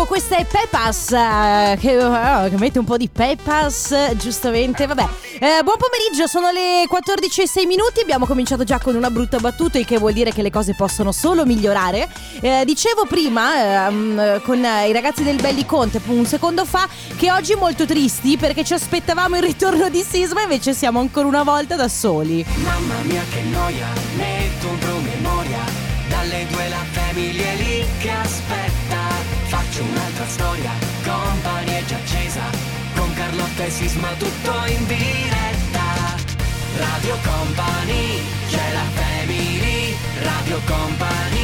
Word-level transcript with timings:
Ecco, 0.00 0.08
questa 0.08 0.36
è 0.36 0.46
Pepas, 0.46 1.12
eh, 1.12 1.76
che, 1.78 2.02
oh, 2.02 2.48
che 2.48 2.56
mette 2.56 2.78
un 2.78 2.86
po' 2.86 2.96
di 2.96 3.10
Pepas, 3.10 4.14
giustamente, 4.16 4.86
vabbè. 4.86 5.06
Eh, 5.34 5.62
buon 5.62 5.76
pomeriggio, 5.76 6.26
sono 6.26 6.50
le 6.50 6.88
14.06 6.90 7.66
minuti, 7.66 8.00
abbiamo 8.00 8.24
cominciato 8.24 8.64
già 8.64 8.78
con 8.78 8.94
una 8.94 9.10
brutta 9.10 9.38
battuta, 9.38 9.76
il 9.76 9.84
che 9.84 9.98
vuol 9.98 10.14
dire 10.14 10.32
che 10.32 10.40
le 10.40 10.50
cose 10.50 10.74
possono 10.74 11.12
solo 11.12 11.44
migliorare. 11.44 12.08
Eh, 12.40 12.62
dicevo 12.64 13.04
prima, 13.04 13.88
ehm, 13.88 14.40
con 14.40 14.64
i 14.64 14.92
ragazzi 14.92 15.22
del 15.22 15.36
Belli 15.36 15.66
Conte, 15.66 16.00
un 16.06 16.24
secondo 16.24 16.64
fa, 16.64 16.88
che 17.16 17.30
oggi 17.30 17.54
molto 17.54 17.84
tristi 17.84 18.38
perché 18.38 18.64
ci 18.64 18.72
aspettavamo 18.72 19.36
il 19.36 19.42
ritorno 19.42 19.90
di 19.90 20.02
Sisma, 20.02 20.40
invece 20.40 20.72
siamo 20.72 21.00
ancora 21.00 21.26
una 21.26 21.42
volta 21.42 21.76
da 21.76 21.88
soli. 21.88 22.42
Mamma 22.54 22.94
mia 23.02 23.22
che 23.30 23.42
noia, 23.42 23.88
metto 24.16 24.66
un 24.66 24.78
promemoria, 24.78 25.58
dalle 26.08 26.46
due 26.46 26.68
la 26.70 26.84
famiglia 26.90 27.52
lì 27.52 27.84
che 27.98 28.10
aspetta. 28.10 28.69
Storia, 30.30 30.70
compagnia 31.02 31.78
è 31.78 31.84
già 31.86 31.96
accesa, 31.96 32.42
con 32.94 33.12
Carlotta 33.14 33.64
e 33.64 33.70
Sisma 33.70 34.12
tutto 34.16 34.52
in 34.66 34.86
diretta. 34.86 36.14
Radio 36.76 37.16
Company, 37.24 38.22
c'è 38.48 38.72
la 38.72 38.86
family, 38.94 39.96
Radio 40.22 40.60
Company. 40.66 41.39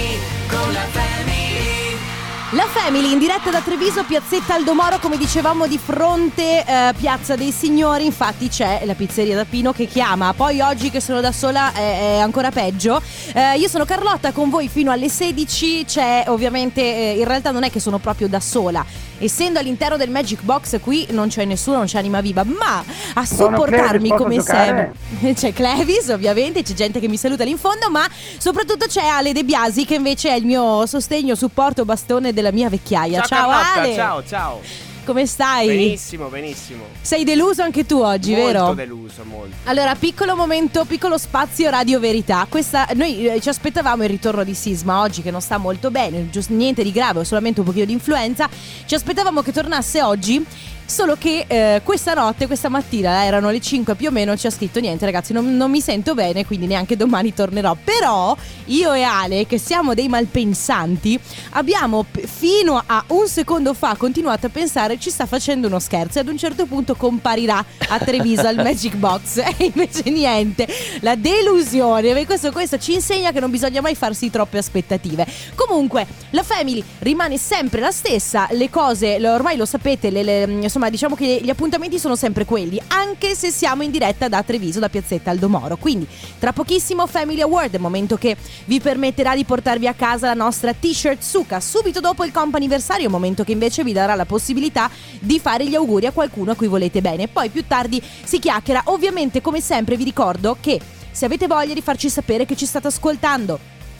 La 2.50 2.66
Family 2.68 3.10
in 3.10 3.18
diretta 3.18 3.50
da 3.50 3.60
Treviso, 3.60 4.04
piazzetta 4.04 4.54
Aldomoro, 4.54 5.00
come 5.00 5.16
dicevamo 5.16 5.66
di 5.66 5.78
fronte 5.78 6.64
eh, 6.64 6.94
Piazza 6.96 7.34
dei 7.34 7.50
Signori, 7.50 8.04
infatti 8.04 8.48
c'è 8.48 8.82
la 8.84 8.94
pizzeria 8.94 9.34
da 9.34 9.44
Pino 9.44 9.72
che 9.72 9.86
chiama, 9.86 10.32
poi 10.32 10.60
oggi 10.60 10.88
che 10.90 11.00
sono 11.00 11.20
da 11.20 11.32
sola 11.32 11.72
è, 11.72 12.14
è 12.14 12.18
ancora 12.18 12.52
peggio. 12.52 13.02
Eh, 13.32 13.58
io 13.58 13.66
sono 13.66 13.84
Carlotta 13.84 14.30
con 14.30 14.48
voi 14.48 14.68
fino 14.68 14.92
alle 14.92 15.08
16, 15.08 15.86
c'è 15.86 16.26
ovviamente, 16.28 16.82
eh, 16.82 17.18
in 17.18 17.24
realtà 17.24 17.50
non 17.50 17.64
è 17.64 17.70
che 17.70 17.80
sono 17.80 17.98
proprio 17.98 18.28
da 18.28 18.38
sola, 18.38 18.86
essendo 19.18 19.58
all'interno 19.58 19.96
del 19.96 20.10
Magic 20.10 20.42
Box 20.42 20.78
qui 20.80 21.06
non 21.10 21.28
c'è 21.28 21.44
nessuno, 21.44 21.78
non 21.78 21.86
c'è 21.86 21.98
anima 21.98 22.20
viva, 22.20 22.44
ma 22.44 22.84
a 23.14 23.24
Clevis, 23.26 24.08
posso 24.08 24.22
come 24.22 24.40
sempre. 24.40 24.92
C'è 25.34 25.52
Clevis 25.52 26.08
ovviamente, 26.08 26.62
c'è 26.62 26.74
gente 26.74 27.00
che 27.00 27.08
mi 27.08 27.16
saluta 27.16 27.44
lì 27.44 27.50
in 27.50 27.58
fondo, 27.58 27.90
ma 27.90 28.06
soprattutto 28.38 28.86
c'è 28.86 29.04
Ale 29.04 29.32
De 29.32 29.44
Biasi 29.44 29.84
che 29.84 29.94
invece 29.94 30.30
è 30.30 30.34
il 30.34 30.44
mio 30.44 30.86
sostegno, 30.86 31.34
supporto, 31.34 31.84
bastone 31.84 32.32
della 32.36 32.52
mia 32.52 32.68
vecchiaia. 32.68 33.22
Ciao, 33.22 33.48
Carlotta, 33.48 33.80
Ale! 33.80 33.94
ciao, 33.94 34.24
ciao. 34.24 34.60
Come 35.06 35.24
stai? 35.24 35.68
Benissimo, 35.68 36.26
benissimo. 36.26 36.84
Sei 37.00 37.22
deluso 37.22 37.62
anche 37.62 37.86
tu 37.86 38.00
oggi, 38.00 38.32
molto 38.32 38.46
vero? 38.46 38.74
deluso, 38.74 39.22
molto. 39.24 39.54
Allora, 39.64 39.94
piccolo 39.94 40.34
momento, 40.34 40.84
piccolo 40.84 41.16
spazio 41.16 41.70
Radio 41.70 42.00
Verità. 42.00 42.44
Questa, 42.48 42.88
noi 42.94 43.28
eh, 43.28 43.40
ci 43.40 43.48
aspettavamo 43.48 44.02
il 44.02 44.08
ritorno 44.08 44.42
di 44.42 44.52
Sisma 44.52 45.00
oggi 45.00 45.22
che 45.22 45.30
non 45.30 45.40
sta 45.40 45.58
molto 45.58 45.92
bene, 45.92 46.28
giusto, 46.28 46.52
niente 46.54 46.82
di 46.82 46.90
grave, 46.90 47.24
solamente 47.24 47.60
un 47.60 47.66
pochino 47.66 47.84
di 47.84 47.92
influenza. 47.92 48.48
Ci 48.84 48.94
aspettavamo 48.96 49.42
che 49.42 49.52
tornasse 49.52 50.02
oggi. 50.02 50.44
Solo 50.86 51.16
che 51.18 51.44
eh, 51.48 51.80
questa 51.82 52.14
notte, 52.14 52.46
questa 52.46 52.68
mattina, 52.68 53.24
erano 53.24 53.50
le 53.50 53.60
5 53.60 53.96
più 53.96 54.08
o 54.08 54.10
meno, 54.12 54.36
ci 54.36 54.46
ha 54.46 54.50
scritto 54.50 54.78
niente 54.78 55.04
ragazzi, 55.04 55.32
non, 55.32 55.56
non 55.56 55.68
mi 55.68 55.80
sento 55.80 56.14
bene, 56.14 56.46
quindi 56.46 56.66
neanche 56.66 56.96
domani 56.96 57.34
tornerò. 57.34 57.76
Però 57.82 58.36
io 58.66 58.92
e 58.92 59.02
Ale, 59.02 59.46
che 59.46 59.58
siamo 59.58 59.94
dei 59.94 60.08
malpensanti, 60.08 61.18
abbiamo 61.50 62.06
fino 62.24 62.80
a 62.84 63.04
un 63.08 63.26
secondo 63.26 63.74
fa 63.74 63.96
continuato 63.96 64.46
a 64.46 64.48
pensare 64.48 64.98
ci 64.98 65.10
sta 65.10 65.26
facendo 65.26 65.66
uno 65.66 65.80
scherzo 65.80 66.18
e 66.18 66.20
ad 66.20 66.28
un 66.28 66.38
certo 66.38 66.66
punto 66.66 66.94
comparirà 66.94 67.64
a 67.88 67.98
Treviso 67.98 68.46
al 68.46 68.56
Magic 68.62 68.94
Box 68.94 69.38
e 69.58 69.72
invece 69.74 70.08
niente, 70.10 70.68
la 71.00 71.16
delusione, 71.16 72.24
questo, 72.26 72.52
questo 72.52 72.78
ci 72.78 72.94
insegna 72.94 73.32
che 73.32 73.40
non 73.40 73.50
bisogna 73.50 73.80
mai 73.80 73.96
farsi 73.96 74.30
troppe 74.30 74.58
aspettative. 74.58 75.26
Comunque, 75.56 76.06
la 76.30 76.44
Family 76.44 76.82
rimane 77.00 77.38
sempre 77.38 77.80
la 77.80 77.90
stessa, 77.90 78.46
le 78.52 78.70
cose, 78.70 79.18
ormai 79.28 79.56
lo 79.56 79.64
sapete, 79.64 80.10
le- 80.10 80.22
le- 80.22 80.46
insomma 80.76 80.90
diciamo 80.90 81.14
che 81.14 81.40
gli 81.42 81.48
appuntamenti 81.48 81.98
sono 81.98 82.16
sempre 82.16 82.44
quelli, 82.44 82.78
anche 82.88 83.34
se 83.34 83.50
siamo 83.50 83.82
in 83.82 83.90
diretta 83.90 84.28
da 84.28 84.42
Treviso, 84.42 84.78
da 84.78 84.90
Piazzetta 84.90 85.30
Aldomoro. 85.30 85.78
Quindi 85.78 86.06
tra 86.38 86.52
pochissimo 86.52 87.06
Family 87.06 87.40
Award, 87.40 87.76
momento 87.76 88.16
che 88.16 88.36
vi 88.66 88.78
permetterà 88.78 89.34
di 89.34 89.44
portarvi 89.44 89.86
a 89.86 89.94
casa 89.94 90.26
la 90.26 90.34
nostra 90.34 90.74
t-shirt 90.74 91.22
Suka, 91.22 91.60
subito 91.60 92.00
dopo 92.00 92.24
il 92.24 92.32
comp'anniversario, 92.32 93.08
momento 93.08 93.42
che 93.42 93.52
invece 93.52 93.84
vi 93.84 93.92
darà 93.94 94.14
la 94.14 94.26
possibilità 94.26 94.90
di 95.18 95.40
fare 95.40 95.66
gli 95.66 95.74
auguri 95.74 96.06
a 96.06 96.12
qualcuno 96.12 96.50
a 96.50 96.54
cui 96.54 96.66
volete 96.66 97.00
bene. 97.00 97.26
Poi 97.26 97.48
più 97.48 97.64
tardi 97.66 98.02
si 98.24 98.38
chiacchiera, 98.38 98.82
ovviamente 98.86 99.40
come 99.40 99.62
sempre 99.62 99.96
vi 99.96 100.04
ricordo 100.04 100.58
che 100.60 100.78
se 101.10 101.24
avete 101.24 101.46
voglia 101.46 101.72
di 101.72 101.80
farci 101.80 102.10
sapere 102.10 102.44
che 102.44 102.54
ci 102.54 102.66
state 102.66 102.88
ascoltando, 102.88 103.58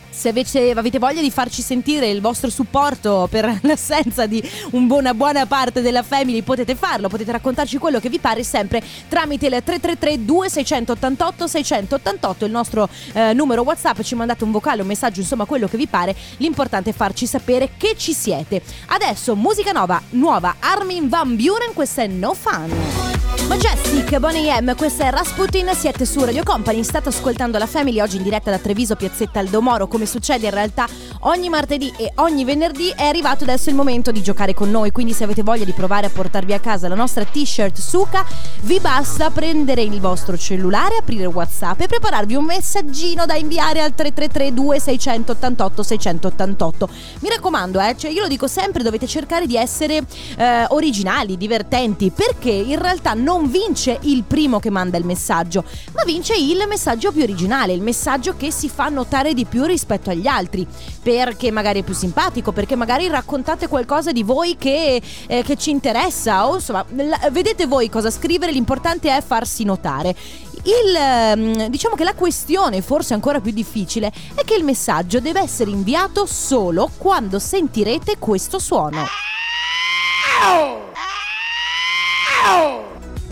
se 0.09 0.29
invece 0.29 0.71
avete 0.71 0.99
voglia 0.99 1.21
di 1.21 1.31
farci 1.31 1.61
sentire 1.61 2.09
il 2.09 2.21
vostro 2.21 2.49
supporto 2.49 3.27
per 3.29 3.59
l'assenza 3.63 4.25
di 4.25 4.41
un 4.71 4.87
buona 4.87 5.13
buona 5.13 5.45
parte 5.45 5.81
della 5.81 6.03
family 6.03 6.41
potete 6.41 6.75
farlo, 6.75 7.07
potete 7.07 7.31
raccontarci 7.31 7.77
quello 7.77 7.99
che 7.99 8.09
vi 8.09 8.19
pare 8.19 8.43
sempre 8.43 8.81
tramite 9.07 9.47
il 9.47 9.61
333 9.63 10.25
2688 10.25 11.47
688 11.47 12.45
il 12.45 12.51
nostro 12.51 12.89
eh, 13.13 13.33
numero 13.33 13.61
WhatsApp, 13.61 14.01
ci 14.01 14.15
mandate 14.15 14.43
un 14.43 14.51
vocale, 14.51 14.81
un 14.81 14.87
messaggio, 14.87 15.19
insomma 15.19 15.45
quello 15.45 15.67
che 15.67 15.77
vi 15.77 15.87
pare, 15.87 16.15
l'importante 16.37 16.91
è 16.91 16.93
farci 16.93 17.25
sapere 17.25 17.71
che 17.77 17.95
ci 17.97 18.13
siete. 18.13 18.61
Adesso 18.87 19.35
musica 19.35 19.71
nuova, 19.71 20.01
nuova 20.11 20.55
Armin 20.59 21.09
Van 21.09 21.35
Buren, 21.35 21.73
questa 21.73 22.03
è 22.03 22.07
No 22.07 22.33
Fun. 22.33 23.16
Majestic, 23.45 24.17
Bonnie 24.19 24.61
M, 24.61 24.75
questa 24.75 25.05
è 25.05 25.11
Rasputin, 25.11 25.69
siete 25.73 26.05
su 26.05 26.23
Radio 26.23 26.43
Company, 26.43 26.83
state 26.83 27.09
ascoltando 27.09 27.57
la 27.57 27.65
Family 27.65 27.99
oggi 28.01 28.17
in 28.17 28.23
diretta 28.23 28.51
da 28.51 28.57
Treviso, 28.57 28.95
Piazzetta 28.95 29.39
Aldomoro, 29.39 29.87
come 29.87 30.05
succede 30.05 30.47
in 30.47 30.53
realtà 30.53 30.87
ogni 31.21 31.49
martedì 31.49 31.93
e 31.97 32.11
ogni 32.15 32.43
venerdì 32.43 32.93
è 32.95 33.05
arrivato 33.05 33.43
adesso 33.43 33.69
il 33.69 33.75
momento 33.75 34.11
di 34.11 34.21
giocare 34.21 34.53
con 34.53 34.69
noi, 34.69 34.91
quindi 34.91 35.13
se 35.13 35.23
avete 35.23 35.43
voglia 35.43 35.63
di 35.63 35.71
provare 35.71 36.07
a 36.07 36.09
portarvi 36.09 36.53
a 36.53 36.59
casa 36.59 36.87
la 36.87 36.95
nostra 36.95 37.23
t-shirt 37.23 37.79
Suka, 37.79 38.25
vi 38.61 38.79
basta 38.79 39.29
prendere 39.29 39.81
il 39.81 39.99
vostro 39.99 40.37
cellulare, 40.37 40.97
aprire 40.97 41.25
WhatsApp 41.25 41.81
e 41.81 41.87
prepararvi 41.87 42.35
un 42.35 42.45
messaggino 42.45 43.25
da 43.25 43.35
inviare 43.35 43.81
al 43.81 43.95
333 43.95 44.53
2688 44.53 45.83
688. 45.83 46.89
Mi 47.19 47.29
raccomando, 47.29 47.79
eh, 47.79 47.95
cioè 47.97 48.11
io 48.11 48.21
lo 48.21 48.27
dico 48.27 48.47
sempre, 48.47 48.83
dovete 48.83 49.07
cercare 49.07 49.45
di 49.45 49.55
essere 49.55 50.03
eh, 50.37 50.65
originali, 50.69 51.37
divertenti, 51.37 52.11
perché 52.11 52.51
in 52.51 52.79
realtà 52.79 53.13
non 53.27 53.51
vince 53.51 53.99
il 54.03 54.23
primo 54.23 54.57
che 54.57 54.69
manda 54.69 54.97
il 54.97 55.03
messaggio, 55.03 55.65
ma 55.93 56.03
vince 56.05 56.33
il 56.33 56.63
messaggio 56.65 57.11
più 57.11 57.23
originale, 57.23 57.73
il 57.73 57.81
messaggio 57.81 58.37
che 58.37 58.51
si 58.51 58.69
fa 58.69 58.87
notare 58.87 59.33
di 59.33 59.43
più 59.43 59.65
rispetto 59.65 60.09
agli 60.09 60.27
altri, 60.27 60.65
perché 61.03 61.51
magari 61.51 61.81
è 61.81 61.83
più 61.83 61.93
simpatico, 61.93 62.53
perché 62.53 62.77
magari 62.77 63.09
raccontate 63.09 63.67
qualcosa 63.67 64.13
di 64.13 64.23
voi 64.23 64.55
che, 64.57 65.01
eh, 65.27 65.43
che 65.43 65.57
ci 65.57 65.71
interessa, 65.71 66.47
o 66.47 66.55
insomma, 66.55 66.85
la- 66.95 67.29
vedete 67.29 67.65
voi 67.65 67.89
cosa 67.89 68.09
scrivere, 68.09 68.53
l'importante 68.53 69.13
è 69.13 69.21
farsi 69.21 69.65
notare. 69.65 70.15
Il, 70.63 70.95
ehm, 70.95 71.67
diciamo 71.67 71.95
che 71.95 72.05
la 72.05 72.13
questione, 72.13 72.81
forse 72.81 73.13
ancora 73.13 73.41
più 73.41 73.51
difficile, 73.51 74.09
è 74.35 74.45
che 74.45 74.55
il 74.55 74.63
messaggio 74.63 75.19
deve 75.19 75.41
essere 75.41 75.69
inviato 75.69 76.25
solo 76.25 76.89
quando 76.97 77.39
sentirete 77.39 78.19
questo 78.19 78.57
suono. 78.57 79.03
Nel 80.39 80.86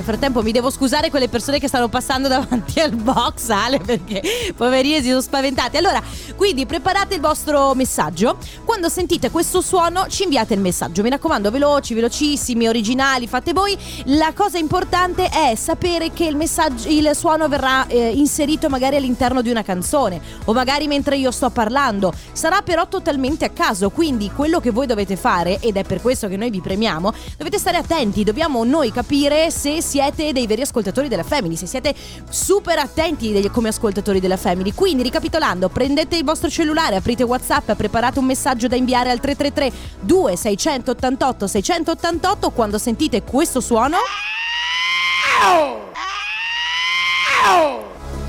frattempo 0.05 0.41
mi 0.41 0.51
devo 0.51 0.69
scusare 0.69 1.09
con 1.09 1.19
le 1.19 1.27
persone 1.27 1.59
che 1.59 1.67
stanno 1.67 1.89
passando 1.89 2.27
davanti 2.27 2.79
al 2.79 2.91
box, 2.91 3.49
Ale, 3.49 3.79
perché 3.79 4.21
poverini 4.55 5.01
si 5.01 5.09
sono 5.09 5.19
spaventati. 5.19 5.77
Allora, 5.77 6.01
quindi 6.35 6.65
preparate 6.65 7.15
il 7.15 7.21
vostro 7.21 7.73
messaggio. 7.73 8.37
Quando 8.63 8.87
sentite 8.87 9.31
questo 9.31 9.61
suono 9.61 10.05
ci 10.07 10.23
inviate 10.23 10.53
il 10.53 10.61
messaggio. 10.61 11.01
Mi 11.01 11.09
raccomando, 11.09 11.51
veloci, 11.51 11.93
velocissimi, 11.93 12.67
originali, 12.67 13.27
fate 13.27 13.51
voi. 13.51 13.77
La 14.05 14.31
cosa 14.33 14.57
importante 14.57 15.27
è 15.27 15.55
sapere 15.55 16.13
che 16.13 16.25
il 16.25 16.35
messaggio, 16.35 16.87
il 16.87 17.11
suono 17.15 17.47
verrà 17.47 17.87
eh, 17.87 18.11
inserito 18.11 18.69
magari 18.69 18.95
all'interno 18.95 19.41
di 19.41 19.49
una 19.49 19.63
canzone 19.63 20.21
o 20.45 20.53
magari 20.53 20.87
mentre 20.87 21.17
io 21.17 21.31
sto 21.31 21.49
parlando. 21.49 22.13
Sarà 22.31 22.61
però 22.61 22.87
totalmente 22.87 23.45
a 23.45 23.49
caso, 23.49 23.89
quindi 23.89 24.31
quello 24.31 24.59
che 24.59 24.69
voi 24.69 24.85
dovete 24.85 25.15
fare, 25.15 25.59
ed 25.59 25.77
è 25.77 25.83
per 25.83 26.01
questo 26.01 26.27
che 26.27 26.37
noi 26.37 26.51
vi 26.51 26.61
premiamo, 26.61 27.11
dovete 27.37 27.57
stare 27.57 27.77
attenti, 27.77 28.23
dobbiamo 28.23 28.63
noi 28.63 28.91
capire 28.91 29.49
se 29.49 29.81
siete 29.95 30.33
dei 30.33 30.45
veri 30.45 30.61
ascoltatori 30.61 31.07
della 31.07 31.23
Family, 31.23 31.55
se 31.55 31.67
siete 31.67 31.95
super 32.29 32.77
attenti 32.79 33.31
degli- 33.31 33.49
come 33.49 33.69
ascoltatori 33.69 34.19
della 34.19 34.35
Family. 34.35 34.73
Quindi, 34.73 35.03
ricapitolando, 35.03 35.69
prendete 35.69 36.17
il 36.17 36.25
vostro 36.25 36.49
cellulare, 36.49 36.97
aprite 36.97 37.23
WhatsApp, 37.23 37.71
preparate 37.71 38.19
un 38.19 38.25
messaggio 38.25 38.67
da 38.67 38.75
inviare 38.75 39.09
al 39.09 39.21
333 39.21 39.71
2688 40.01 41.47
688 41.47 42.49
quando 42.51 42.77
sentite 42.77 43.23
questo 43.23 43.61
suono. 43.61 43.95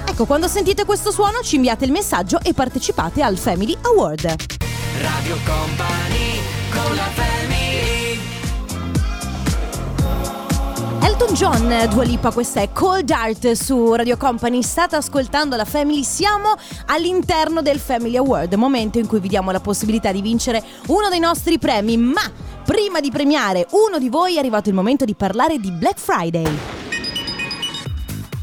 Ecco, 0.08 0.24
quando 0.24 0.46
sentite 0.46 0.84
questo 0.84 1.10
suono 1.10 1.40
ci 1.42 1.56
inviate 1.56 1.84
il 1.84 1.90
messaggio 1.90 2.38
e 2.42 2.54
partecipate 2.54 3.22
al 3.22 3.36
Family 3.36 3.76
Award. 3.82 4.34
Radio 5.00 5.36
Company, 5.44 6.15
Elton 11.26 11.34
John, 11.34 11.88
Dua 11.90 12.04
Lipa, 12.04 12.30
questa 12.30 12.60
è 12.60 12.70
Cold 12.72 13.10
Art 13.10 13.50
su 13.52 13.94
Radio 13.94 14.16
Company. 14.16 14.62
State 14.62 14.94
ascoltando 14.94 15.56
la 15.56 15.64
Family, 15.64 16.04
siamo 16.04 16.54
all'interno 16.86 17.62
del 17.62 17.80
Family 17.80 18.16
Award, 18.16 18.54
momento 18.54 18.98
in 18.98 19.08
cui 19.08 19.18
vi 19.18 19.26
diamo 19.26 19.50
la 19.50 19.58
possibilità 19.58 20.12
di 20.12 20.20
vincere 20.20 20.62
uno 20.86 21.08
dei 21.08 21.18
nostri 21.18 21.58
premi, 21.58 21.96
ma 21.96 22.22
prima 22.64 23.00
di 23.00 23.10
premiare 23.10 23.66
uno 23.70 23.98
di 23.98 24.08
voi 24.08 24.36
è 24.36 24.38
arrivato 24.38 24.68
il 24.68 24.76
momento 24.76 25.04
di 25.04 25.14
parlare 25.14 25.58
di 25.58 25.72
Black 25.72 25.98
Friday. 25.98 26.85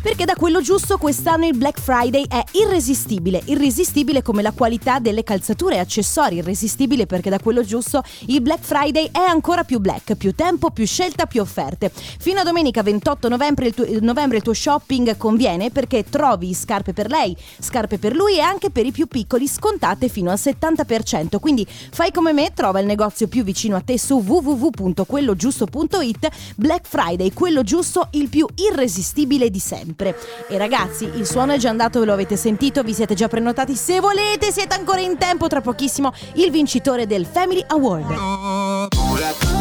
Perché 0.03 0.25
da 0.25 0.35
quello 0.35 0.59
giusto 0.59 0.97
quest'anno 0.97 1.45
il 1.45 1.55
Black 1.55 1.79
Friday 1.79 2.25
è 2.27 2.43
irresistibile, 2.51 3.41
irresistibile 3.45 4.21
come 4.21 4.41
la 4.41 4.51
qualità 4.51 4.99
delle 4.99 5.23
calzature 5.23 5.75
e 5.75 5.79
accessori, 5.79 6.35
irresistibile 6.35 7.05
perché 7.05 7.29
da 7.29 7.39
quello 7.39 7.63
giusto 7.63 8.03
il 8.25 8.41
Black 8.41 8.65
Friday 8.65 9.11
è 9.13 9.19
ancora 9.19 9.63
più 9.63 9.79
black, 9.79 10.15
più 10.15 10.35
tempo, 10.35 10.71
più 10.71 10.85
scelta, 10.85 11.25
più 11.25 11.39
offerte. 11.39 11.89
Fino 11.93 12.41
a 12.41 12.43
domenica 12.43 12.83
28 12.83 13.29
novembre 13.29 13.67
il, 13.67 13.73
tuo, 13.73 13.85
novembre 14.01 14.35
il 14.37 14.43
tuo 14.43 14.53
shopping 14.53 15.15
conviene 15.15 15.71
perché 15.71 16.03
trovi 16.03 16.53
scarpe 16.53 16.91
per 16.91 17.09
lei, 17.09 17.33
scarpe 17.59 17.97
per 17.97 18.13
lui 18.13 18.35
e 18.35 18.41
anche 18.41 18.71
per 18.71 18.85
i 18.85 18.91
più 18.91 19.07
piccoli 19.07 19.47
scontate 19.47 20.09
fino 20.09 20.31
al 20.31 20.37
70%. 20.37 21.39
Quindi 21.39 21.65
fai 21.65 22.11
come 22.11 22.33
me, 22.33 22.51
trova 22.53 22.81
il 22.81 22.87
negozio 22.87 23.29
più 23.29 23.45
vicino 23.45 23.77
a 23.77 23.81
te 23.81 23.97
su 23.97 24.15
www.quellogiusto.it 24.15 26.27
Black 26.57 26.89
Friday, 26.89 27.31
quello 27.31 27.63
giusto, 27.63 28.09
il 28.11 28.27
più 28.27 28.45
irresistibile 28.53 29.49
di 29.49 29.59
sempre 29.59 29.91
sempre. 29.93 30.17
E 30.47 30.57
ragazzi, 30.57 31.05
il 31.05 31.25
suono 31.25 31.53
è 31.53 31.57
già 31.57 31.69
andato, 31.69 31.99
ve 31.99 32.05
lo 32.05 32.13
avete 32.13 32.35
sentito, 32.35 32.81
vi 32.81 32.93
siete 32.93 33.13
già 33.13 33.27
prenotati. 33.27 33.75
Se 33.75 33.99
volete, 33.99 34.51
siete 34.51 34.75
ancora 34.75 34.99
in 34.99 35.17
tempo. 35.17 35.47
Tra 35.47 35.61
pochissimo 35.61 36.11
il 36.33 36.51
vincitore 36.51 37.05
del 37.05 37.25
Family 37.25 37.63
Award. 37.67 38.11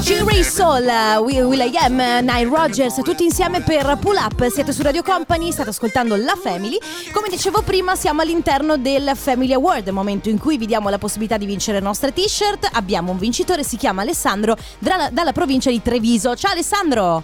G-Ray 0.03 0.43
Soul, 0.43 0.85
Will.i.am, 1.21 1.97
Nile 2.23 2.49
Rogers, 2.49 3.01
tutti 3.03 3.25
insieme 3.25 3.61
per 3.63 3.99
Pull 4.01 4.17
Up. 4.17 4.47
Siete 4.49 4.73
su 4.73 4.83
Radio 4.83 5.03
Company, 5.03 5.53
state 5.53 5.69
ascoltando 5.69 6.17
la 6.17 6.37
Family. 6.41 6.79
Come 7.13 7.29
dicevo 7.29 7.63
prima, 7.63 7.95
siamo 7.95 8.23
all'interno 8.23 8.77
del 8.77 9.13
Family 9.15 9.53
Award, 9.53 9.89
momento 9.89 10.29
in 10.29 10.39
cui 10.39 10.57
vi 10.57 10.67
diamo 10.67 10.89
la 10.89 10.99
possibilità 10.99 11.37
di 11.37 11.47
vincere 11.47 11.79
le 11.79 11.85
nostre 11.85 12.13
t-shirt. 12.13 12.71
Abbiamo 12.73 13.13
un 13.13 13.19
vincitore, 13.19 13.63
si 13.63 13.77
chiama 13.77 14.03
Alessandro, 14.03 14.57
dalla, 14.79 15.11
dalla 15.11 15.33
provincia 15.33 15.71
di 15.71 15.83
Treviso. 15.83 16.35
Ciao 16.35 16.53
Alessandro! 16.53 17.23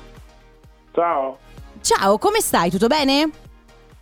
Ciao. 0.93 1.39
Ciao, 1.81 2.19
come 2.19 2.41
stai? 2.41 2.71
Tutto 2.71 2.87
bene? 2.87 3.31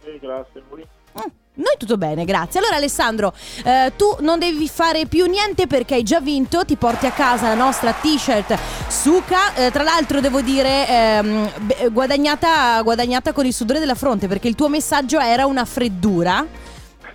Sì, 0.03 0.19
grazie. 0.21 0.63
Voi? 0.69 0.87
Mm, 1.19 1.31
noi 1.55 1.75
tutto 1.79 1.97
bene, 1.97 2.25
grazie. 2.25 2.61
Allora 2.61 2.77
Alessandro, 2.77 3.33
eh, 3.65 3.93
tu 3.97 4.17
non 4.21 4.39
devi 4.39 4.69
fare 4.69 5.07
più 5.07 5.27
niente 5.27 5.67
perché 5.67 5.95
hai 5.95 6.03
già 6.03 6.21
vinto, 6.21 6.65
ti 6.65 6.77
porti 6.77 7.07
a 7.07 7.11
casa 7.11 7.49
la 7.49 7.55
nostra 7.55 7.93
t-shirt 7.93 8.57
Suka, 8.89 9.55
eh, 9.55 9.71
tra 9.71 9.83
l'altro 9.83 10.21
devo 10.21 10.41
dire 10.41 10.87
ehm, 10.89 11.91
guadagnata, 11.93 12.81
guadagnata 12.83 13.33
con 13.33 13.47
il 13.47 13.53
sudore 13.55 13.79
della 13.79 13.95
fronte 13.95 14.29
perché 14.29 14.49
il 14.49 14.55
tuo 14.55 14.69
messaggio 14.69 15.19
era 15.19 15.47
una 15.47 15.65
freddura. 15.65 16.47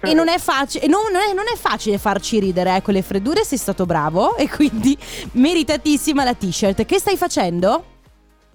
e 0.04 0.14
non 0.16 0.28
è, 0.30 0.40
facile, 0.40 0.88
non, 0.88 1.12
non, 1.12 1.22
è, 1.22 1.34
non 1.34 1.46
è 1.52 1.56
facile 1.56 2.00
farci 2.00 2.40
ridere 2.40 2.76
eh, 2.78 2.82
con 2.82 2.96
le 2.96 3.04
freddure, 3.04 3.44
sei 3.44 3.60
stato 3.60 3.86
bravo 3.86 4.36
e 4.36 4.50
quindi 4.50 4.98
meritatissima 5.34 6.24
la 6.24 6.34
t-shirt. 6.34 6.86
Che 6.86 7.00
stai 7.00 7.18
facendo? 7.18 7.86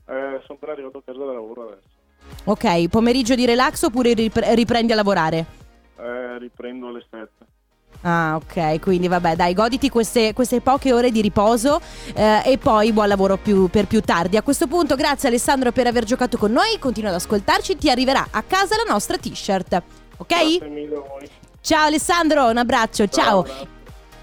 Eh, 0.09 0.41
sono 0.45 0.59
appena 0.59 0.73
arrivato 0.73 0.99
a 0.99 1.03
casa 1.05 1.19
da 1.19 1.33
lavoro 1.33 1.63
adesso. 1.69 1.96
Ok, 2.49 2.89
pomeriggio 2.89 3.35
di 3.35 3.45
relax 3.45 3.83
oppure 3.83 4.13
ripre- 4.15 4.55
riprendi 4.55 4.93
a 4.93 4.95
lavorare? 4.95 5.47
Eh, 5.99 6.39
riprendo 6.39 6.87
alle 6.87 7.05
7. 7.11 7.29
Ah, 8.03 8.37
ok, 8.37 8.79
quindi 8.79 9.09
vabbè, 9.09 9.35
dai, 9.35 9.53
goditi 9.53 9.89
queste, 9.89 10.33
queste 10.33 10.61
poche 10.61 10.93
ore 10.93 11.11
di 11.11 11.21
riposo 11.21 11.81
eh, 12.15 12.43
e 12.45 12.57
poi 12.57 12.93
buon 12.93 13.09
lavoro 13.09 13.37
più, 13.37 13.69
per 13.69 13.87
più 13.87 14.01
tardi. 14.01 14.37
A 14.37 14.43
questo 14.43 14.69
punto, 14.69 14.95
grazie 14.95 15.29
Alessandro 15.29 15.73
per 15.73 15.89
aver 15.89 16.05
giocato 16.05 16.39
con 16.39 16.53
noi, 16.53 16.79
continua 16.79 17.11
ad 17.11 17.17
ascoltarci, 17.17 17.77
ti 17.77 17.91
arriverà 17.91 18.29
a 18.31 18.43
casa 18.43 18.77
la 18.77 18.89
nostra 18.89 19.17
t-shirt, 19.17 19.83
ok? 20.19 20.69
Mille. 20.69 21.03
Ciao 21.61 21.87
Alessandro, 21.87 22.49
un 22.49 22.59
abbraccio, 22.59 23.09
ciao. 23.09 23.45
Ciao, 23.45 23.67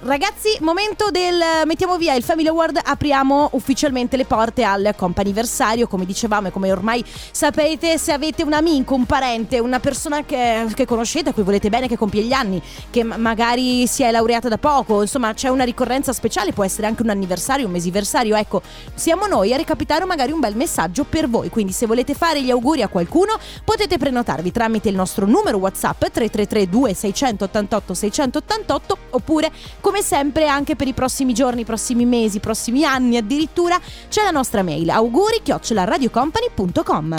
Ragazzi, 0.05 0.57
momento 0.59 1.11
del 1.11 1.41
mettiamo 1.65 1.95
via 1.95 2.13
il 2.13 2.23
Family 2.23 2.49
Award, 2.49 2.77
apriamo 2.83 3.51
ufficialmente 3.53 4.17
le 4.17 4.25
porte 4.25 4.65
al 4.65 4.93
comp'anniversario, 4.97 5.87
come 5.87 6.05
dicevamo 6.05 6.49
e 6.49 6.51
come 6.51 6.69
ormai 6.73 7.01
sapete, 7.31 7.97
se 7.97 8.11
avete 8.11 8.43
un 8.43 8.51
amico, 8.51 8.95
un 8.95 9.05
parente, 9.05 9.59
una 9.59 9.79
persona 9.79 10.25
che, 10.25 10.65
che 10.73 10.85
conoscete, 10.85 11.29
a 11.29 11.33
cui 11.33 11.43
volete 11.43 11.69
bene, 11.69 11.87
che 11.87 11.95
compie 11.95 12.21
gli 12.23 12.33
anni, 12.33 12.61
che 12.89 13.01
magari 13.05 13.87
si 13.87 14.03
è 14.03 14.11
laureata 14.11 14.49
da 14.49 14.57
poco, 14.57 15.03
insomma 15.03 15.33
c'è 15.33 15.47
una 15.47 15.63
ricorrenza 15.63 16.11
speciale, 16.11 16.51
può 16.51 16.65
essere 16.65 16.85
anche 16.85 17.01
un 17.01 17.09
anniversario, 17.09 17.65
un 17.65 17.71
mesiversario, 17.71 18.35
ecco, 18.35 18.61
siamo 18.95 19.25
noi 19.25 19.53
a 19.53 19.57
recapitare 19.57 20.03
magari 20.03 20.33
un 20.33 20.41
bel 20.41 20.57
messaggio 20.57 21.05
per 21.05 21.29
voi, 21.29 21.47
quindi 21.47 21.71
se 21.71 21.85
volete 21.85 22.13
fare 22.13 22.43
gli 22.43 22.51
auguri 22.51 22.81
a 22.81 22.89
qualcuno 22.89 23.39
potete 23.63 23.97
prenotarvi 23.97 24.51
tramite 24.51 24.89
il 24.89 24.95
nostro 24.95 25.25
numero 25.25 25.59
WhatsApp 25.59 25.99
333 25.99 26.67
2688 26.67 27.93
688 27.93 28.97
oppure 29.11 29.51
come 29.79 29.92
come 29.93 30.03
sempre 30.03 30.47
anche 30.47 30.75
per 30.75 30.87
i 30.87 30.93
prossimi 30.93 31.35
giorni, 31.35 31.61
i 31.61 31.65
prossimi 31.65 32.03
mesi, 32.03 32.37
i 32.37 32.39
prossimi 32.39 32.83
anni 32.83 33.15
addirittura 33.15 33.79
c'è 34.09 34.23
la 34.23 34.31
nostra 34.31 34.63
mail 34.63 34.89
auguri 34.89 35.43
radiocompany.com 35.83 37.15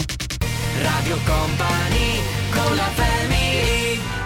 Radio 0.82 1.16
Company 1.24 2.20
con 2.50 2.74
la 2.74 3.13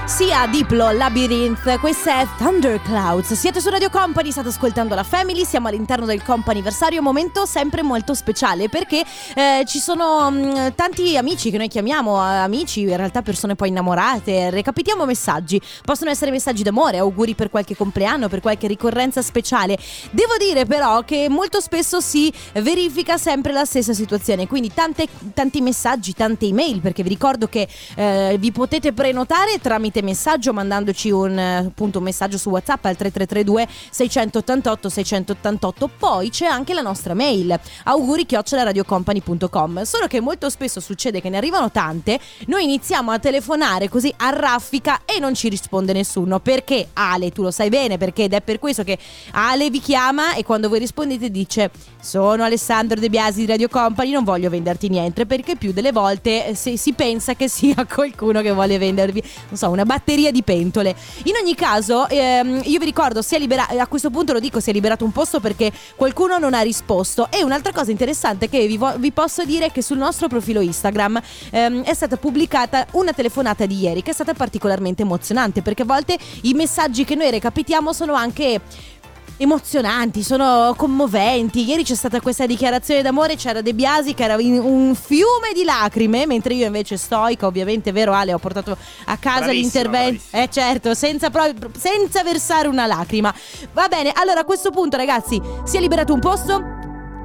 sia 0.09 0.47
Diplo 0.47 0.91
Labyrinth, 0.91 1.79
questa 1.81 2.21
è 2.23 2.27
Thunderclouds. 2.39 3.35
Siete 3.35 3.61
su 3.61 3.69
Radio 3.69 3.91
Company, 3.91 4.31
state 4.31 4.49
ascoltando 4.49 4.95
la 4.95 5.03
Family, 5.03 5.45
siamo 5.45 5.69
all'interno 5.69 6.07
del 6.07 6.23
comp'anniversario, 6.23 7.03
momento 7.03 7.45
sempre 7.45 7.83
molto 7.83 8.15
speciale 8.15 8.71
perché 8.71 9.05
eh, 9.35 9.65
ci 9.67 9.79
sono 9.79 10.31
mh, 10.31 10.37
mm, 10.37 10.67
tanti 10.75 11.15
amici 11.19 11.51
che 11.51 11.59
noi 11.59 11.69
chiamiamo 11.69 12.17
eh, 12.17 12.37
amici, 12.37 12.81
in 12.81 12.97
realtà 12.97 13.21
persone 13.21 13.55
poi 13.55 13.69
innamorate, 13.69 14.49
recapitiamo 14.49 15.05
messaggi, 15.05 15.61
possono 15.85 16.11
essere 16.11 16.31
messaggi 16.31 16.63
d'amore, 16.63 16.97
auguri 16.99 17.35
per 17.35 17.51
qualche 17.51 17.77
compleanno, 17.77 18.29
per 18.29 18.41
qualche 18.41 18.67
ricorrenza 18.67 19.21
speciale. 19.21 19.79
Devo 20.11 20.37
dire 20.39 20.65
però 20.65 21.03
che 21.03 21.29
molto 21.29 21.61
spesso 21.61 22.01
si 22.01 22.33
verifica 22.55 23.19
sempre 23.19 23.53
la 23.53 23.67
stessa 23.67 23.93
situazione, 23.93 24.47
quindi 24.47 24.73
tante, 24.73 25.07
tanti 25.35 25.61
messaggi, 25.61 26.15
tante 26.15 26.47
email, 26.47 26.81
perché 26.81 27.03
vi 27.03 27.11
ricordo 27.11 27.47
che 27.47 27.69
eh, 27.95 28.37
vi 28.39 28.51
potete 28.53 28.95
prenotare 28.95 29.61
tramite 29.61 29.98
tramite 29.99 30.03
messaggio 30.03 30.53
mandandoci 30.53 31.11
un, 31.11 31.39
appunto, 31.39 31.99
un 31.99 32.05
messaggio 32.05 32.39
su 32.39 32.51
WhatsApp 32.51 32.85
al 32.85 32.97
3332 32.97 33.69
688 33.91 34.89
688. 34.89 35.91
Poi 35.99 36.31
c'è 36.31 36.47
anche 36.47 36.75
la 36.75 36.81
nostra 36.81 37.15
mail 37.15 37.59
auguri 37.85 38.27
radiocompany.com. 38.29 39.83
Solo 39.83 40.07
che 40.07 40.21
molto 40.21 40.51
spesso 40.51 40.81
succede 40.81 41.21
che 41.21 41.29
ne 41.29 41.37
arrivano 41.37 41.71
tante, 41.71 42.19
noi 42.47 42.65
iniziamo 42.65 43.11
a 43.11 43.19
telefonare 43.19 43.89
così 43.89 44.13
a 44.19 44.31
raffica 44.31 45.03
e 45.05 45.19
non 45.19 45.35
ci 45.35 45.49
risponde 45.49 45.93
nessuno. 45.93 46.41
Perché 46.41 46.89
Ale, 46.95 47.31
tu 47.31 47.43
lo 47.43 47.51
sai 47.51 47.69
bene, 47.69 47.99
perché 47.99 48.25
ed 48.25 48.35
è 48.35 48.41
per 48.41 48.59
questo 48.59 48.85
che 48.85 48.99
Ale 49.33 49.71
vi 49.71 49.81
chiama 49.81 50.35
e 50.35 50.45
quando 50.45 50.69
voi 50.69 50.79
rispondete 50.79 51.31
dice 51.31 51.71
sono 52.01 52.45
Alessandro 52.45 52.99
De 52.99 53.09
Biasi 53.09 53.41
di 53.41 53.47
Radio 53.47 53.69
Company, 53.69 54.13
non 54.13 54.25
voglio 54.25 54.49
venderti 54.51 54.89
niente 54.89 55.27
perché 55.27 55.57
più 55.57 55.73
delle 55.73 55.93
volte 55.93 56.55
si, 56.55 56.77
si 56.77 56.93
pensa 56.93 57.35
che 57.35 57.49
sia 57.49 57.85
qualcuno 57.93 58.41
che 58.41 58.53
vuole 58.53 58.79
vendervi, 58.79 59.23
non 59.49 59.57
so, 59.57 59.69
una 59.71 59.85
batteria 59.89 60.31
di 60.31 60.43
pentole. 60.43 60.95
In 61.25 61.33
ogni 61.41 61.55
caso, 61.55 62.07
ehm, 62.09 62.61
io 62.65 62.79
vi 62.79 62.85
ricordo, 62.85 63.23
si 63.23 63.35
è 63.35 63.39
liberato, 63.39 63.79
a 63.79 63.87
questo 63.87 64.11
punto 64.11 64.35
lo 64.35 64.39
dico, 64.39 64.61
si 64.61 64.69
è 64.69 64.73
liberato 64.75 65.07
un 65.07 65.13
posto 65.13 65.41
perché 65.41 65.73
qualcuno 65.97 66.37
non 66.37 66.53
ha 66.53 66.61
risposto. 66.61 67.29
E 67.31 67.43
un'altra 67.43 67.73
cosa 67.73 67.91
interessante 67.91 68.51
che 68.51 68.67
vi, 68.67 68.77
vo- 68.77 68.99
vi 68.99 69.11
posso 69.13 69.45
dire 69.47 69.67
è 69.67 69.73
che 69.73 69.81
sul 69.81 69.97
nostro 69.97 70.29
profilo 70.29 70.61
Instagram 70.61 71.21
ehm, 71.51 71.85
è 71.85 71.95
stata 71.95 72.19
pubblicata 72.19 72.87
una 72.93 73.15
telefonata 73.15 73.65
di 73.65 73.81
ieri 73.81 74.03
che 74.03 74.11
è 74.11 74.15
stata 74.15 74.35
particolarmente 74.35 75.03
emozionante 75.03 75.63
perché 75.63 75.83
a 75.83 75.87
volte 75.87 76.19
i 76.43 76.53
messaggi 76.53 77.05
che 77.05 77.15
noi 77.15 77.31
recapitiamo 77.31 77.95
sono 77.95 78.13
anche 78.13 78.61
emozionanti, 79.39 80.23
sono 80.23 80.75
commoventi. 80.77 81.67
Ieri 81.67 81.85
c'è 81.85 81.95
stata 81.95 82.21
questa 82.21 82.47
dichiarazione 82.47 83.03
d'amore, 83.03 83.37
c'era 83.37 83.63
De 83.63 83.73
Biasi 83.73 84.15
che 84.15 84.25
era 84.25 84.39
in 84.39 84.59
un 84.59 84.95
fiume 84.95 85.53
di 85.55 85.65
lacrime, 85.65 86.27
mentre 86.27 86.55
io 86.55 86.67
invece 86.67 86.97
stoica, 86.97 87.47
ovviamente, 87.47 87.93
vero 87.93 88.13
Ale, 88.13 88.35
ho 88.35 88.39
portato 88.39 88.77
a 89.07 89.17
casa 89.17 89.45
Bravissima, 89.47 89.61
l'intervento. 89.63 90.23
bravissima. 90.31 90.43
Eh 90.43 90.49
certo, 90.51 90.95
senza, 90.95 91.31
pro- 91.31 91.71
senza 91.77 92.23
versare 92.23 92.69
una 92.69 92.87
lacrima. 92.87 93.33
Va 93.73 93.89
bene, 93.89 94.13
allora 94.15 94.41
a 94.41 94.45
questo 94.45 94.71
punto 94.71 94.97
ragazzi, 94.97 95.41
si 95.65 95.77
è 95.77 95.81
liberato 95.81 96.13
un 96.13 96.21
posto? 96.21 96.77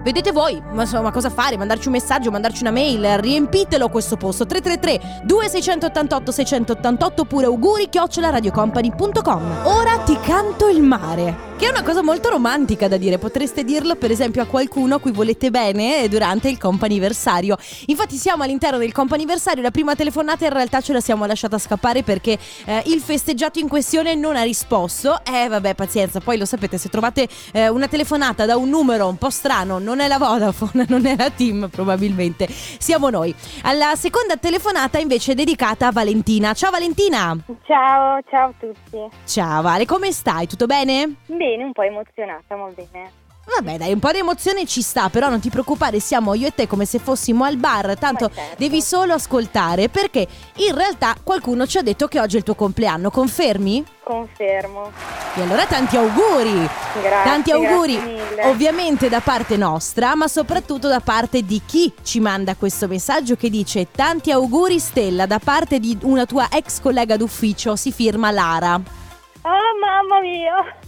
Vedete 0.03 0.33
voi, 0.33 0.61
ma 0.73 0.81
insomma, 0.81 1.11
cosa 1.11 1.29
fare? 1.29 1.55
Mandarci 1.55 1.87
un 1.87 1.93
messaggio, 1.93 2.29
mandarci 2.29 2.61
una 2.61 2.71
mail, 2.71 3.19
riempitelo 3.19 3.87
questo 3.87 4.17
posto 4.17 4.45
333 4.45 5.21
2688 5.23 6.31
688 6.31 7.21
oppure 7.21 7.45
auguri 7.45 7.89
radiocompany.com. 7.89 9.59
Ora 9.63 9.97
ti 9.99 10.19
canto 10.19 10.67
il 10.67 10.81
mare. 10.81 11.52
Che 11.63 11.69
è 11.69 11.71
una 11.71 11.83
cosa 11.83 12.03
molto 12.03 12.27
romantica 12.27 12.89
da 12.89 12.97
dire, 12.97 13.17
potreste 13.17 13.63
dirlo 13.63 13.95
per 13.95 14.11
esempio 14.11 14.41
a 14.41 14.45
qualcuno 14.45 14.95
a 14.95 14.99
cui 14.99 15.13
volete 15.13 15.49
bene 15.49 16.09
durante 16.09 16.49
il 16.49 16.57
comp'anniversario. 16.57 17.55
Infatti 17.85 18.17
siamo 18.17 18.43
all'interno 18.43 18.77
del 18.77 18.91
comp'anniversario, 18.91 19.61
la 19.61 19.71
prima 19.71 19.95
telefonata 19.95 20.43
in 20.43 20.51
realtà 20.51 20.81
ce 20.81 20.91
la 20.91 20.99
siamo 20.99 21.25
lasciata 21.25 21.57
scappare 21.57 22.03
perché 22.03 22.37
eh, 22.65 22.83
il 22.87 22.99
festeggiato 22.99 23.59
in 23.59 23.69
questione 23.69 24.13
non 24.13 24.35
ha 24.35 24.43
risposto. 24.43 25.21
Eh 25.23 25.47
vabbè, 25.47 25.73
pazienza, 25.73 26.19
poi 26.19 26.37
lo 26.37 26.43
sapete, 26.43 26.77
se 26.77 26.89
trovate 26.89 27.29
eh, 27.53 27.69
una 27.69 27.87
telefonata 27.87 28.45
da 28.45 28.57
un 28.57 28.67
numero 28.67 29.07
un 29.07 29.15
po' 29.15 29.29
strano, 29.29 29.79
non 29.79 30.01
è 30.01 30.09
la 30.09 30.17
Vodafone, 30.17 30.85
non 30.89 31.05
è 31.05 31.15
la 31.15 31.29
Team 31.29 31.69
probabilmente, 31.71 32.45
siamo 32.49 33.09
noi. 33.09 33.33
Alla 33.61 33.95
seconda 33.95 34.35
telefonata 34.35 34.99
invece 34.99 35.31
è 35.31 35.35
dedicata 35.35 35.87
a 35.87 35.91
Valentina. 35.93 36.51
Ciao 36.51 36.71
Valentina! 36.71 37.37
Ciao, 37.65 38.19
ciao 38.29 38.49
a 38.49 38.53
tutti. 38.59 38.97
Ciao 39.25 39.61
Vale, 39.61 39.85
come 39.85 40.11
stai? 40.11 40.45
Tutto 40.45 40.65
bene? 40.65 41.15
Bene, 41.27 41.52
un 41.61 41.73
po' 41.73 41.83
emozionata, 41.83 42.55
ma 42.55 42.67
bene. 42.69 43.21
Vabbè, 43.45 43.77
dai, 43.77 43.91
un 43.91 43.99
po' 43.99 44.11
di 44.11 44.19
emozione 44.19 44.65
ci 44.65 44.81
sta, 44.81 45.09
però 45.09 45.27
non 45.27 45.41
ti 45.41 45.49
preoccupare, 45.49 45.99
siamo 45.99 46.33
io 46.33 46.47
e 46.47 46.55
te 46.55 46.65
come 46.65 46.85
se 46.85 46.97
fossimo 46.97 47.43
al 47.43 47.57
bar, 47.57 47.97
tanto 47.97 48.31
certo. 48.33 48.55
devi 48.57 48.81
solo 48.81 49.13
ascoltare, 49.13 49.89
perché 49.89 50.25
in 50.55 50.73
realtà 50.73 51.15
qualcuno 51.21 51.67
ci 51.67 51.77
ha 51.77 51.81
detto 51.81 52.07
che 52.07 52.21
oggi 52.21 52.35
è 52.35 52.37
il 52.37 52.45
tuo 52.45 52.55
compleanno, 52.55 53.11
confermi? 53.11 53.83
Confermo. 54.01 54.91
E 55.35 55.41
allora 55.41 55.65
tanti 55.65 55.97
auguri! 55.97 56.69
Grazie. 57.01 57.29
Tanti 57.29 57.51
auguri, 57.51 57.95
grazie 57.95 58.49
ovviamente 58.49 59.09
da 59.09 59.19
parte 59.19 59.57
nostra, 59.57 60.15
ma 60.15 60.29
soprattutto 60.29 60.87
da 60.87 61.01
parte 61.01 61.43
di 61.43 61.61
chi 61.65 61.91
ci 62.01 62.21
manda 62.21 62.55
questo 62.55 62.87
messaggio 62.87 63.35
che 63.35 63.49
dice 63.49 63.87
tanti 63.91 64.31
auguri 64.31 64.79
Stella 64.79 65.25
da 65.25 65.39
parte 65.39 65.79
di 65.79 65.97
una 66.03 66.25
tua 66.25 66.47
ex 66.49 66.79
collega 66.79 67.17
d'ufficio, 67.17 67.75
si 67.75 67.91
firma 67.91 68.31
Lara. 68.31 69.02
Ah, 69.45 69.73
mamma 69.79 70.19
mia. 70.21 70.77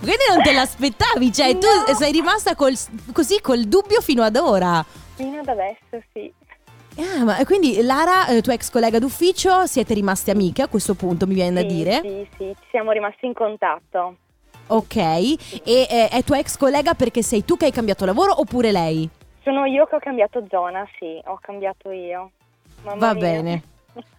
Quindi 0.00 0.24
non 0.32 0.42
te 0.42 0.52
l'aspettavi, 0.52 1.32
cioè 1.32 1.52
No. 1.54 1.58
tu 1.60 1.94
sei 1.94 2.12
rimasta 2.12 2.54
col- 2.54 2.76
così 3.12 3.40
col 3.40 3.64
dubbio 3.64 4.00
fino 4.00 4.22
ad 4.22 4.36
ora. 4.36 4.84
Fino 5.14 5.40
ad 5.40 5.48
adesso, 5.48 6.04
sì. 6.12 6.32
Ah, 6.98 7.24
ma 7.24 7.44
quindi 7.44 7.82
Lara, 7.82 8.26
eh, 8.28 8.40
tua 8.42 8.54
ex 8.54 8.70
collega 8.70 8.98
d'ufficio, 8.98 9.66
siete 9.66 9.92
rimaste 9.94 10.30
amiche 10.30 10.62
a 10.62 10.68
questo 10.68 10.94
punto, 10.94 11.26
mi 11.26 11.34
viene 11.34 11.62
da 11.62 11.68
Sì, 11.68 11.74
dire. 11.74 12.00
Sì, 12.02 12.28
sì, 12.36 12.54
ci 12.60 12.66
siamo 12.70 12.90
rimasti 12.92 13.26
in 13.26 13.34
contatto. 13.34 14.16
Ok, 14.68 14.96
e 14.96 15.38
eh, 15.64 16.08
è 16.10 16.22
tua 16.24 16.38
ex 16.38 16.56
collega 16.56 16.94
perché 16.94 17.22
sei 17.22 17.44
tu 17.44 17.56
che 17.56 17.66
hai 17.66 17.70
cambiato 17.72 18.04
lavoro 18.04 18.38
oppure 18.40 18.72
lei? 18.72 19.08
Sono 19.42 19.64
io 19.64 19.86
che 19.86 19.94
ho 19.94 20.00
cambiato 20.00 20.44
zona, 20.50 20.86
sì, 20.98 21.20
ho 21.24 21.38
cambiato 21.40 21.90
io. 21.90 22.30
Mamma 22.82 22.98
Va 22.98 23.12
mia. 23.14 23.20
bene. 23.22 23.62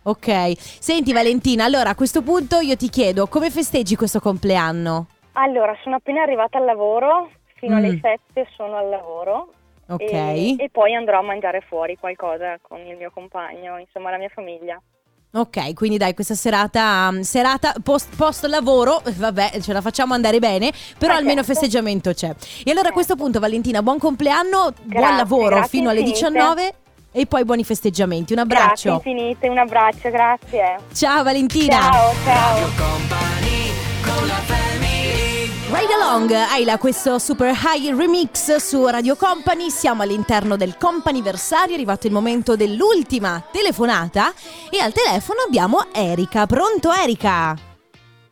Ok, 0.03 0.53
senti 0.57 1.13
Valentina, 1.13 1.65
allora 1.65 1.89
a 1.89 1.95
questo 1.95 2.21
punto 2.21 2.59
io 2.59 2.75
ti 2.75 2.89
chiedo 2.89 3.27
come 3.27 3.49
festeggi 3.49 3.95
questo 3.95 4.19
compleanno? 4.19 5.07
Allora, 5.33 5.75
sono 5.83 5.95
appena 5.95 6.21
arrivata 6.23 6.57
al 6.57 6.65
lavoro, 6.65 7.29
fino 7.55 7.75
Mm. 7.75 7.77
alle 7.77 7.99
7 8.01 8.47
sono 8.55 8.77
al 8.77 8.89
lavoro. 8.89 9.51
Ok. 9.89 10.01
E, 10.01 10.55
e 10.57 10.69
poi 10.71 10.93
andrò 10.95 11.19
a 11.19 11.21
mangiare 11.21 11.61
fuori 11.61 11.95
qualcosa 11.97 12.57
con 12.61 12.79
il 12.79 12.97
mio 12.97 13.11
compagno, 13.13 13.77
insomma 13.77 14.09
la 14.11 14.17
mia 14.17 14.29
famiglia. 14.33 14.81
Ok, 15.29 15.73
quindi 15.73 15.97
dai, 15.97 16.13
questa 16.13 16.33
serata, 16.35 17.09
um, 17.11 17.21
serata 17.21 17.73
post, 17.83 18.45
lavoro, 18.45 19.01
vabbè, 19.15 19.59
ce 19.61 19.73
la 19.73 19.81
facciamo 19.81 20.13
andare 20.13 20.39
bene, 20.39 20.71
però 20.97 21.11
Ma 21.13 21.19
almeno 21.19 21.43
certo. 21.43 21.53
festeggiamento 21.59 22.13
c'è. 22.13 22.33
E 22.65 22.71
allora 22.71 22.89
a 22.89 22.91
questo 22.93 23.15
punto, 23.15 23.39
Valentina, 23.39 23.83
buon 23.83 23.99
compleanno, 23.99 24.71
buon 24.71 24.87
Grazie, 24.87 25.15
lavoro 25.17 25.55
grazie 25.57 25.69
fino 25.69 25.89
alle 25.89 25.99
infinite. 25.99 26.29
19 26.31 26.73
e 27.17 27.25
poi 27.25 27.43
buoni 27.45 27.63
festeggiamenti. 27.63 28.33
Un 28.33 28.43
Grazie 28.45 28.91
abbraccio. 28.91 29.09
infinite, 29.09 29.49
un 29.49 29.57
abbraccio, 29.57 30.09
grazie. 30.11 30.77
Ciao 30.93 31.23
Valentina. 31.23 31.79
Ciao, 31.79 32.13
ciao. 32.23 32.53
Radio 32.53 32.67
Company 32.77 33.71
con 34.03 34.27
la 34.27 34.33
family 34.35 35.49
Ride 35.69 35.93
Along, 35.99 36.31
Aila, 36.31 36.77
questo 36.77 37.17
super 37.17 37.53
high 37.53 37.97
remix 37.97 38.55
su 38.57 38.85
Radio 38.85 39.15
Company. 39.15 39.71
Siamo 39.71 40.03
all'interno 40.03 40.55
del 40.57 40.77
companiversario, 40.77 41.71
è 41.71 41.73
arrivato 41.73 42.05
il 42.05 42.13
momento 42.13 42.55
dell'ultima 42.55 43.43
telefonata 43.51 44.31
e 44.69 44.79
al 44.79 44.93
telefono 44.93 45.41
abbiamo 45.41 45.87
Erika. 45.91 46.45
Pronto 46.45 46.93
Erika? 46.93 47.57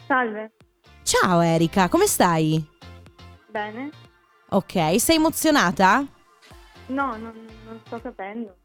Salve. 0.06 0.52
Ciao 1.02 1.42
Erika, 1.42 1.90
come 1.90 2.06
stai? 2.06 2.64
Bene? 3.50 3.90
Ok, 4.50 5.00
sei 5.00 5.16
emozionata? 5.16 6.06
No, 6.88 7.18
non, 7.18 7.34
non 7.66 7.82
sto 7.86 8.00
capendo. 8.00 8.56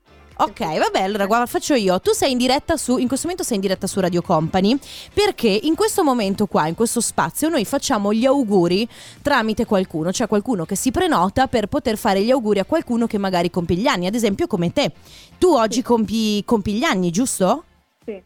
Ok, 0.43 0.79
vabbè, 0.79 1.03
allora 1.03 1.27
guarda, 1.27 1.45
faccio 1.45 1.75
io. 1.75 2.01
Tu 2.01 2.13
sei 2.13 2.33
in 2.33 2.39
diretta 2.39 2.79
su, 2.79 2.97
in 2.97 3.09
questo 3.09 3.27
momento 3.27 3.47
sei 3.47 3.57
in 3.57 3.63
diretta 3.63 3.87
su 3.87 4.01
Radio 4.01 4.23
Company 4.23 4.79
perché 5.13 5.49
in 5.49 5.75
questo 5.75 6.03
momento 6.03 6.47
qua, 6.47 6.67
in 6.67 6.75
questo 6.75 7.03
spazio, 7.03 7.51
noi 7.51 7.67
facciamo 7.67 8.11
gli 8.15 8.25
auguri 8.25 8.89
tramite 9.21 9.67
qualcuno, 9.67 10.13
cioè 10.13 10.29
qualcuno 10.29 10.65
che 10.65 10.77
si 10.77 10.91
prenota 10.91 11.47
per 11.47 11.67
poter 11.67 11.99
fare 11.99 12.23
gli 12.23 12.31
auguri 12.31 12.59
a 12.59 12.65
qualcuno 12.65 13.07
che 13.07 13.19
magari 13.19 13.51
compie 13.51 13.77
gli 13.77 13.87
anni, 13.87 14.07
ad 14.07 14.15
esempio 14.15 14.47
come 14.47 14.73
te. 14.73 14.93
Tu 15.37 15.49
oggi 15.49 15.83
compi, 15.83 16.43
compi 16.47 16.73
gli 16.73 16.85
anni, 16.85 17.11
giusto? 17.11 17.65
Sì, 18.07 18.23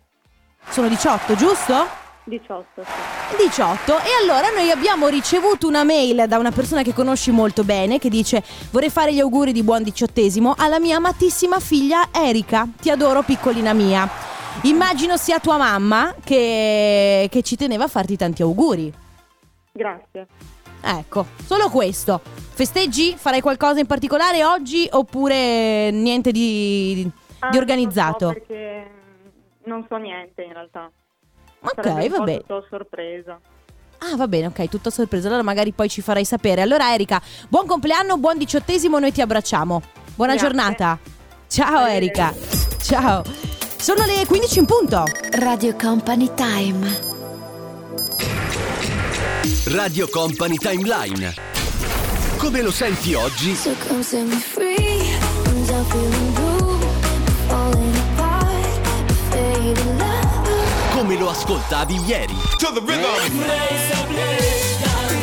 Sono 0.70 0.86
18, 0.86 1.34
giusto? 1.34 2.02
18. 2.24 2.84
Sì. 2.84 3.44
18 3.44 3.98
e 3.98 4.22
allora 4.22 4.48
noi 4.50 4.70
abbiamo 4.70 5.08
ricevuto 5.08 5.66
una 5.66 5.84
mail 5.84 6.26
da 6.26 6.38
una 6.38 6.50
persona 6.50 6.82
che 6.82 6.94
conosci 6.94 7.30
molto 7.30 7.64
bene 7.64 7.98
che 7.98 8.08
dice 8.08 8.42
vorrei 8.70 8.90
fare 8.90 9.12
gli 9.12 9.20
auguri 9.20 9.52
di 9.52 9.62
buon 9.62 9.82
diciottesimo 9.82 10.54
alla 10.56 10.80
mia 10.80 10.96
amatissima 10.96 11.60
figlia 11.60 12.08
Erika, 12.12 12.66
ti 12.80 12.90
adoro 12.90 13.22
piccolina 13.22 13.72
mia. 13.72 14.08
Immagino 14.62 15.16
sia 15.16 15.40
tua 15.40 15.58
mamma 15.58 16.14
che, 16.24 17.28
che 17.30 17.42
ci 17.42 17.56
teneva 17.56 17.84
a 17.84 17.88
farti 17.88 18.16
tanti 18.16 18.42
auguri. 18.42 18.92
Grazie. 19.72 20.26
Ecco, 20.80 21.26
solo 21.44 21.68
questo. 21.68 22.20
Festeggi? 22.22 23.14
Farai 23.16 23.40
qualcosa 23.40 23.80
in 23.80 23.86
particolare 23.86 24.44
oggi 24.44 24.88
oppure 24.90 25.90
niente 25.90 26.30
di, 26.30 27.10
di 27.50 27.58
organizzato? 27.58 28.28
Ah, 28.28 28.32
perché 28.32 28.90
non 29.64 29.84
so 29.88 29.96
niente 29.96 30.42
in 30.42 30.52
realtà. 30.52 30.90
Ok, 31.64 32.08
va 32.08 32.18
bene. 32.20 32.38
tutto 32.40 32.66
sorpresa. 32.68 33.40
Ah, 33.98 34.16
va 34.16 34.28
bene, 34.28 34.46
ok, 34.48 34.68
tutto 34.68 34.88
a 34.88 34.92
sorpresa. 34.92 35.28
Allora 35.28 35.42
magari 35.42 35.72
poi 35.72 35.88
ci 35.88 36.02
farai 36.02 36.24
sapere. 36.24 36.60
Allora, 36.62 36.92
Erika, 36.92 37.20
buon 37.48 37.66
compleanno, 37.66 38.18
buon 38.18 38.36
diciottesimo, 38.38 38.98
noi 38.98 39.12
ti 39.12 39.20
abbracciamo. 39.22 39.80
Buona 40.14 40.34
Grazie. 40.34 40.48
giornata. 40.48 40.98
Ciao, 41.48 41.84
Arrivederci. 41.84 42.20
Erika. 42.20 42.34
Ciao. 42.82 43.22
Sono 43.76 44.04
le 44.04 44.24
15 44.26 44.58
in 44.58 44.64
punto. 44.66 45.04
Radio 45.32 45.74
Company 45.76 46.30
Time. 46.34 47.12
Radio 49.66 50.08
Company 50.08 50.56
Timeline. 50.56 51.34
Come 52.38 52.60
lo 52.62 52.70
senti 52.70 53.14
oggi? 53.14 53.54
So 53.54 53.74
come 53.88 54.02
set 54.02 54.26
me 54.26 54.36
free. 54.36 54.76
I'm 55.46 55.66
done 55.66 55.84
feeling 55.84 56.32
blue. 56.34 56.78
Falling 57.48 57.96
apart. 57.96 58.86
Fading 59.30 59.98
love. 59.98 60.23
Come 61.04 61.18
lo 61.18 61.28
ascoltavi 61.28 61.96
ieri? 62.06 62.34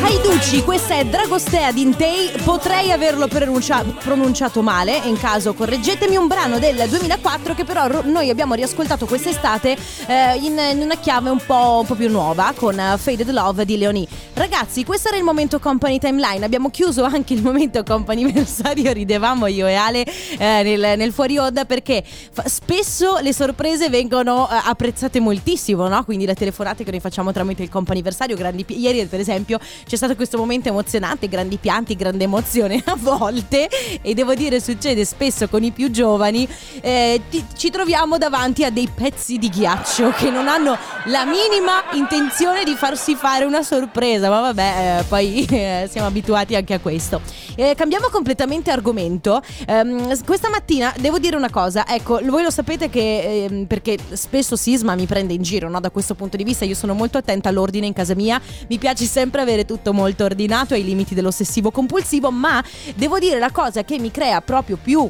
Haiducci, 0.04 0.64
questa 0.64 0.96
è 0.96 1.06
Dragostea 1.06 1.72
Dintei. 1.72 2.32
Potrei 2.44 2.92
averlo 2.92 3.28
pronuncia- 3.28 3.84
pronunciato 4.04 4.62
male, 4.64 4.98
in 5.06 5.18
caso 5.18 5.54
correggetemi. 5.54 6.16
Un 6.16 6.26
brano 6.28 6.58
del 6.60 6.88
2004 6.90 7.54
che 7.54 7.64
però 7.64 8.02
noi 8.04 8.30
abbiamo 8.30 8.56
riascoltato 8.56 9.06
quest'estate 9.06 9.78
eh, 10.08 10.36
in, 10.38 10.58
in 10.72 10.82
una 10.82 10.98
chiave 10.98 11.30
un 11.30 11.40
po', 11.46 11.80
un 11.82 11.86
po' 11.86 11.94
più 11.96 12.10
nuova 12.10 12.52
con 12.56 12.76
Faded 12.98 13.30
Love 13.30 13.64
di 13.64 13.78
Leonie. 13.78 14.08
Ragazzi, 14.34 14.84
questo 14.84 15.10
era 15.10 15.18
il 15.18 15.24
momento 15.24 15.60
Company 15.60 16.00
Timeline. 16.00 16.44
Abbiamo 16.44 16.72
chiuso 16.72 17.04
anche 17.04 17.34
il 17.34 17.44
momento 17.44 17.84
comp'anniversario. 17.84 18.92
Ridevamo 18.92 19.46
io 19.46 19.68
e 19.68 19.76
Ale 19.76 20.04
eh, 20.04 20.64
nel, 20.64 20.98
nel 20.98 21.14
fuori 21.14 21.38
onda 21.38 21.66
perché 21.66 22.04
fa- 22.04 22.48
spesso 22.48 23.20
le 23.22 23.34
sorprese 23.34 23.90
vengono 23.90 24.50
eh, 24.50 24.60
apprezzate 24.66 25.20
moltissimo, 25.20 25.88
no? 25.88 26.04
Quindi 26.04 26.26
le 26.26 26.34
telefonate 26.34 26.84
che 26.84 26.90
noi 26.92 27.00
facciamo 27.00 27.32
tramite 27.32 27.62
il 27.62 27.70
comp'anniversario. 27.70 28.36
Grandi 28.36 28.64
pi- 28.64 28.80
Ieri, 28.80 29.06
per 29.06 29.20
esempio, 29.20 29.60
c'è 29.92 29.98
stato 29.98 30.16
questo 30.16 30.38
momento 30.38 30.70
emozionante, 30.70 31.28
grandi 31.28 31.58
pianti, 31.58 31.98
grande 31.98 32.24
emozione 32.24 32.82
a 32.88 32.96
volte. 32.98 33.68
E 34.02 34.14
devo 34.14 34.34
dire, 34.34 34.62
succede 34.62 35.04
spesso 35.04 35.50
con 35.50 35.64
i 35.64 35.72
più 35.72 35.92
giovani. 35.92 36.48
eh, 36.80 37.20
ti- 37.30 37.44
ci 37.58 37.70
troviamo 37.70 38.18
davanti 38.18 38.64
a 38.64 38.70
dei 38.70 38.88
pezzi 38.88 39.38
di 39.38 39.50
ghiaccio 39.50 40.12
che 40.12 40.30
non 40.30 40.48
hanno 40.48 40.78
la 41.08 41.26
minima 41.26 41.84
intenzione 41.92 42.64
di 42.64 42.74
farsi 42.76 43.16
fare 43.16 43.44
una 43.44 43.64
sorpresa. 43.64 44.30
Ma 44.30 44.40
vabbè, 44.40 45.00
eh, 45.00 45.04
poi 45.04 45.44
eh, 45.52 45.90
siamo 45.92 46.08
abituati 46.08 46.56
anche 46.56 46.74
a 46.74 46.80
questo. 46.80 47.20
Eh, 47.56 47.76
cambiamo 47.76 48.08
completamente 48.08 48.72
argomento. 48.72 49.42
Ehm, 49.68 50.24
questa 50.24 50.50
mattina 50.50 50.94
devo 51.00 51.20
dire 51.20 51.36
una 51.36 51.50
cosa. 51.50 51.86
Ecco, 51.86 52.22
voi 52.24 52.44
lo 52.44 52.50
sapete 52.50 52.90
che 52.90 53.44
ehm, 53.44 53.66
perché 53.66 53.98
spesso 54.14 54.56
Sisma 54.56 54.96
mi 54.96 55.06
prende 55.06 55.34
in 55.34 55.42
giro, 55.42 55.68
no? 55.68 55.82
Da 55.82 55.90
questo 55.90 56.16
punto 56.16 56.38
di 56.38 56.46
vista, 56.46 56.64
io 56.64 56.76
sono 56.76 56.94
molto 56.94 57.18
attenta 57.18 57.50
all'ordine 57.50 57.88
in 57.88 57.94
casa 57.94 58.16
mia. 58.16 58.40
Mi 58.70 58.78
piace 58.78 59.04
sempre 59.04 59.42
avere 59.42 59.66
tutto 59.66 59.81
molto 59.92 60.24
ordinato 60.24 60.76
ai 60.76 60.84
limiti 60.84 61.16
dell'ossessivo 61.16 61.72
compulsivo. 61.72 62.30
Ma 62.30 62.64
devo 62.96 63.18
dire 63.18 63.40
la 63.40 63.52
cosa 63.52 63.84
che 63.84 63.98
mi 63.98 64.12
crea 64.12 64.40
proprio 64.42 64.78
più 64.82 65.10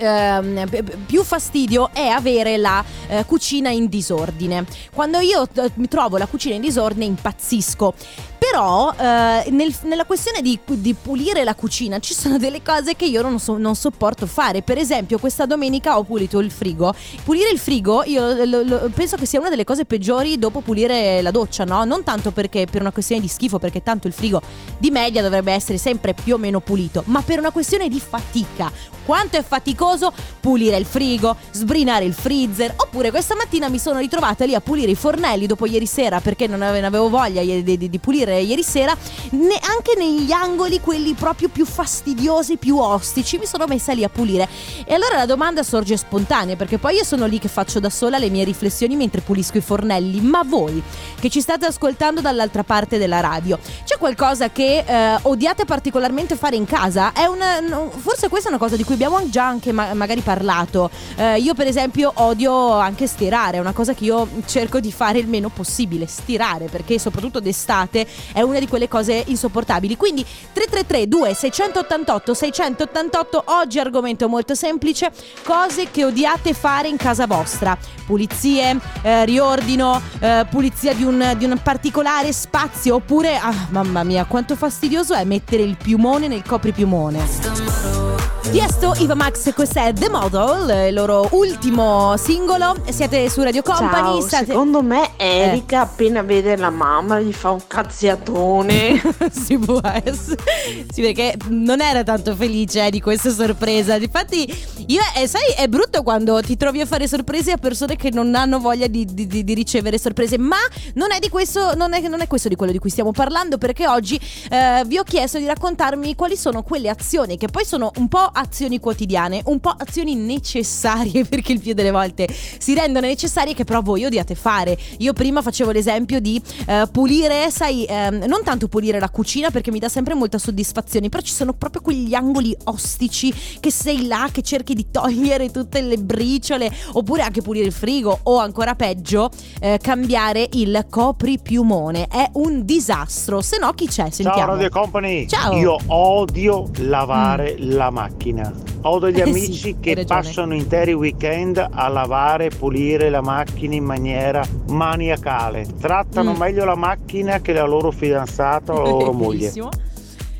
ehm, 0.00 0.68
più 1.06 1.22
fastidio 1.22 1.90
è 1.92 2.06
avere 2.06 2.56
la 2.56 2.82
eh, 3.08 3.24
cucina 3.26 3.70
in 3.70 3.88
disordine. 3.88 4.64
Quando 4.92 5.18
io 5.18 5.46
eh, 5.54 5.70
mi 5.74 5.88
trovo 5.88 6.16
la 6.16 6.26
cucina 6.26 6.54
in 6.54 6.60
disordine 6.62 7.04
impazzisco. 7.04 7.94
Però 8.40 8.90
eh, 8.96 9.50
nel- 9.50 9.74
nella 9.82 10.06
questione 10.06 10.40
di, 10.40 10.58
di 10.64 10.94
pulire 10.94 11.44
la 11.44 11.54
cucina 11.54 11.98
ci 11.98 12.14
sono 12.14 12.38
delle 12.38 12.62
cose 12.62 12.96
che 12.96 13.04
io 13.04 13.20
non, 13.20 13.38
so- 13.38 13.58
non 13.58 13.74
sopporto 13.76 14.26
fare. 14.26 14.62
Per 14.62 14.78
esempio, 14.78 15.18
questa 15.18 15.44
domenica 15.44 15.98
ho 15.98 16.04
pulito 16.04 16.38
il 16.38 16.50
frigo. 16.50 16.94
Pulire 17.22 17.50
il 17.50 17.58
frigo 17.58 18.02
io 18.04 18.44
lo- 18.46 18.62
lo- 18.62 18.90
penso 18.94 19.16
che 19.16 19.26
sia 19.26 19.40
una 19.40 19.50
delle 19.50 19.64
cose 19.64 19.84
peggiori 19.84 20.38
dopo 20.38 20.60
pulire 20.62 21.20
la 21.20 21.30
doccia, 21.30 21.64
no? 21.64 21.84
Non 21.84 22.02
tanto 22.02 22.30
perché 22.30 22.66
per 22.68 22.80
una 22.80 22.92
questione 22.92 23.20
di 23.20 23.28
schifo, 23.28 23.58
perché 23.58 23.82
tanto 23.82 24.06
il 24.06 24.14
frigo 24.14 24.40
di 24.78 24.90
media 24.90 25.20
dovrebbe 25.20 25.52
essere 25.52 25.76
sempre 25.76 26.14
più 26.14 26.34
o 26.34 26.38
meno 26.38 26.60
pulito, 26.60 27.02
ma 27.06 27.20
per 27.20 27.38
una 27.40 27.50
questione 27.50 27.88
di 27.88 28.00
fatica. 28.00 28.72
Quanto 29.04 29.36
è 29.36 29.42
faticoso 29.42 29.89
fastidioso, 29.90 30.12
pulire 30.40 30.76
il 30.76 30.84
frigo, 30.84 31.36
sbrinare 31.50 32.04
il 32.04 32.14
freezer, 32.14 32.74
oppure 32.76 33.10
questa 33.10 33.34
mattina 33.34 33.68
mi 33.68 33.78
sono 33.78 33.98
ritrovata 33.98 34.44
lì 34.44 34.54
a 34.54 34.60
pulire 34.60 34.90
i 34.90 34.94
fornelli 34.94 35.46
dopo 35.46 35.66
ieri 35.66 35.86
sera 35.86 36.20
perché 36.20 36.46
non 36.46 36.62
avevo 36.62 37.08
voglia 37.08 37.42
di, 37.42 37.98
pulire 38.00 38.40
ieri 38.40 38.62
sera, 38.62 38.96
ne- 39.30 39.60
anche 39.62 39.94
negli 39.96 40.30
angoli 40.32 40.80
quelli 40.80 41.14
proprio 41.14 41.48
più 41.48 41.64
fastidiosi, 41.64 42.56
più 42.56 42.78
ostici, 42.78 43.38
mi 43.38 43.46
sono 43.46 43.66
messa 43.66 43.92
lì 43.92 44.04
a 44.04 44.08
pulire. 44.08 44.48
E 44.84 44.94
allora 44.94 45.16
la 45.16 45.26
domanda 45.26 45.62
sorge 45.62 45.96
spontanea 45.96 46.56
perché 46.56 46.78
poi 46.78 46.96
io 46.96 47.04
sono 47.04 47.26
lì 47.26 47.38
che 47.38 47.48
faccio 47.48 47.80
da 47.80 47.90
sola 47.90 48.18
le 48.18 48.30
mie 48.30 48.44
riflessioni 48.44 48.96
mentre 48.96 49.20
pulisco 49.20 49.58
i 49.58 49.62
fornelli, 49.62 50.20
ma 50.20 50.42
voi 50.44 50.82
che 51.18 51.28
ci 51.28 51.40
state 51.40 51.66
ascoltando 51.66 52.20
dall'altra 52.20 52.62
parte 52.64 52.98
della 52.98 53.20
radio, 53.20 53.58
c'è 53.84 53.98
qualcosa 53.98 54.50
che 54.50 54.84
eh, 54.86 55.18
odiate 55.22 55.64
particolarmente 55.64 56.36
fare 56.36 56.56
in 56.56 56.64
casa? 56.64 57.12
È 57.12 57.24
una, 57.26 57.60
forse 57.96 58.28
questa 58.28 58.48
è 58.48 58.52
una 58.52 58.60
cosa 58.60 58.76
di 58.76 58.84
cui 58.84 58.94
abbiamo 58.94 59.28
già 59.28 59.46
anche 59.46 59.72
ma- 59.86 59.94
magari 59.94 60.20
parlato. 60.20 60.90
Eh, 61.16 61.38
io 61.38 61.54
per 61.54 61.66
esempio 61.66 62.12
odio 62.16 62.72
anche 62.72 63.06
stirare, 63.06 63.56
è 63.56 63.60
una 63.60 63.72
cosa 63.72 63.94
che 63.94 64.04
io 64.04 64.28
cerco 64.46 64.80
di 64.80 64.92
fare 64.92 65.18
il 65.18 65.28
meno 65.28 65.48
possibile, 65.48 66.06
stirare, 66.06 66.66
perché 66.66 66.98
soprattutto 66.98 67.40
d'estate 67.40 68.06
è 68.32 68.42
una 68.42 68.58
di 68.58 68.68
quelle 68.68 68.88
cose 68.88 69.24
insopportabili. 69.26 69.96
Quindi 69.96 70.22
333 70.22 71.08
2688 71.08 72.34
688 72.34 73.42
oggi 73.46 73.78
argomento 73.78 74.28
molto 74.28 74.54
semplice, 74.54 75.10
cose 75.44 75.90
che 75.90 76.04
odiate 76.04 76.52
fare 76.52 76.88
in 76.88 76.96
casa 76.96 77.26
vostra. 77.26 77.76
Pulizie, 78.06 78.78
eh, 79.02 79.24
riordino, 79.24 80.00
eh, 80.18 80.46
pulizia 80.50 80.92
di 80.94 81.04
un, 81.04 81.34
di 81.36 81.44
un 81.44 81.58
particolare 81.62 82.32
spazio 82.32 82.96
oppure, 82.96 83.36
ah, 83.36 83.68
mamma 83.70 84.02
mia, 84.02 84.24
quanto 84.24 84.56
fastidioso 84.56 85.14
è 85.14 85.24
mettere 85.24 85.62
il 85.62 85.76
piumone 85.76 86.26
nel 86.26 86.42
copripiumone. 86.42 88.08
Tiesto, 88.50 88.94
Iva 88.98 89.14
Max, 89.14 89.52
questo 89.60 89.80
è 89.80 89.92
The 89.92 90.08
Model, 90.08 90.88
il 90.88 90.94
loro 90.94 91.28
ultimo 91.32 92.16
singolo. 92.16 92.76
Siete 92.88 93.28
su 93.28 93.42
Radio 93.42 93.60
Company. 93.60 93.92
Ciao, 93.92 94.20
state- 94.22 94.46
secondo 94.46 94.80
me 94.82 95.10
Erika 95.18 95.82
appena 95.82 96.22
vede 96.22 96.56
la 96.56 96.70
mamma 96.70 97.20
gli 97.20 97.30
fa 97.30 97.50
un 97.50 97.60
cazziatone. 97.66 99.02
si 99.30 99.58
può 99.58 99.82
essere. 99.82 100.42
Sì, 100.90 101.02
perché 101.02 101.36
non 101.48 101.82
era 101.82 102.02
tanto 102.02 102.34
felice 102.34 102.86
eh, 102.86 102.90
di 102.90 103.02
questa 103.02 103.28
sorpresa. 103.28 103.96
Infatti, 103.96 104.46
io, 104.86 105.02
eh, 105.14 105.26
sai, 105.26 105.52
è 105.54 105.68
brutto 105.68 106.02
quando 106.02 106.40
ti 106.40 106.56
trovi 106.56 106.80
a 106.80 106.86
fare 106.86 107.06
sorprese 107.06 107.52
a 107.52 107.58
persone 107.58 107.96
che 107.96 108.08
non 108.10 108.34
hanno 108.34 108.60
voglia 108.60 108.86
di, 108.86 109.04
di- 109.04 109.26
di- 109.26 109.44
di 109.44 109.52
ricevere 109.52 109.98
sorprese. 109.98 110.38
Ma 110.38 110.56
non 110.94 111.12
è 111.12 111.18
di 111.18 111.28
questo, 111.28 111.74
non 111.74 111.92
è, 111.92 112.00
non 112.08 112.22
è 112.22 112.26
questo 112.26 112.48
di 112.48 112.56
quello 112.56 112.72
di 112.72 112.78
cui 112.78 112.88
stiamo 112.88 113.12
parlando. 113.12 113.58
Perché 113.58 113.86
oggi 113.86 114.18
eh, 114.48 114.84
vi 114.86 114.96
ho 114.96 115.02
chiesto 115.02 115.36
di 115.36 115.44
raccontarmi 115.44 116.14
quali 116.14 116.38
sono 116.38 116.62
quelle 116.62 116.88
azioni 116.88 117.36
che 117.36 117.48
poi 117.48 117.66
sono 117.66 117.90
un 117.96 118.08
po' 118.08 118.26
azioni 118.32 118.80
quotidiane, 118.80 119.42
un 119.50 119.60
po' 119.60 119.74
azioni 119.76 120.14
necessarie, 120.14 121.24
perché 121.28 121.52
il 121.52 121.60
più 121.60 121.74
delle 121.74 121.90
volte 121.90 122.28
si 122.30 122.74
rendono 122.74 123.06
necessarie 123.06 123.54
che 123.54 123.64
però 123.64 123.82
voi 123.82 124.04
odiate 124.04 124.34
fare. 124.34 124.76
Io 124.98 125.12
prima 125.12 125.42
facevo 125.42 125.70
l'esempio 125.70 126.20
di 126.20 126.40
eh, 126.66 126.84
pulire, 126.90 127.50
sai, 127.50 127.84
ehm, 127.84 128.24
non 128.26 128.42
tanto 128.44 128.68
pulire 128.68 128.98
la 128.98 129.10
cucina 129.10 129.50
perché 129.50 129.70
mi 129.70 129.78
dà 129.78 129.88
sempre 129.88 130.14
molta 130.14 130.38
soddisfazione, 130.38 131.08
però 131.08 131.22
ci 131.22 131.32
sono 131.32 131.52
proprio 131.52 131.82
quegli 131.82 132.14
angoli 132.14 132.56
ostici 132.64 133.32
che 133.60 133.70
sei 133.70 134.06
là 134.06 134.28
che 134.32 134.42
cerchi 134.42 134.74
di 134.74 134.86
togliere 134.90 135.50
tutte 135.50 135.80
le 135.80 135.98
briciole, 135.98 136.72
oppure 136.92 137.22
anche 137.22 137.42
pulire 137.42 137.66
il 137.66 137.72
frigo 137.72 138.18
o 138.22 138.38
ancora 138.38 138.74
peggio 138.74 139.30
eh, 139.60 139.78
cambiare 139.80 140.48
il 140.52 140.86
copripiumone. 140.88 142.06
È 142.06 142.30
un 142.34 142.64
disastro, 142.64 143.40
se 143.40 143.58
no 143.58 143.72
chi 143.72 143.86
c'è? 143.86 144.10
Sentiamo. 144.10 144.38
Ciao 144.38 144.46
Radio 144.46 144.68
Company, 144.68 145.26
Ciao. 145.26 145.56
io 145.56 145.76
odio 145.86 146.70
lavare 146.78 147.56
la 147.58 147.90
macchina. 147.90 148.52
Ho 148.82 148.98
degli 148.98 149.22
sì, 149.24 149.32
amici 149.46 149.68
hai 149.68 149.76
che 149.80 150.04
passano 150.04 150.54
interi 150.54 150.92
weekend 150.92 151.64
a 151.70 151.88
lavare 151.88 152.46
e 152.46 152.50
pulire 152.50 153.10
la 153.10 153.20
macchina 153.20 153.74
in 153.74 153.84
maniera 153.84 154.44
maniacale. 154.68 155.66
Trattano 155.80 156.32
Mm. 156.32 156.36
meglio 156.36 156.64
la 156.64 156.76
macchina 156.76 157.40
che 157.40 157.52
la 157.52 157.64
loro 157.66 157.90
fidanzata 157.90 158.72
o 158.72 158.82
la 158.82 158.88
loro 158.90 159.12
moglie. 159.12 159.52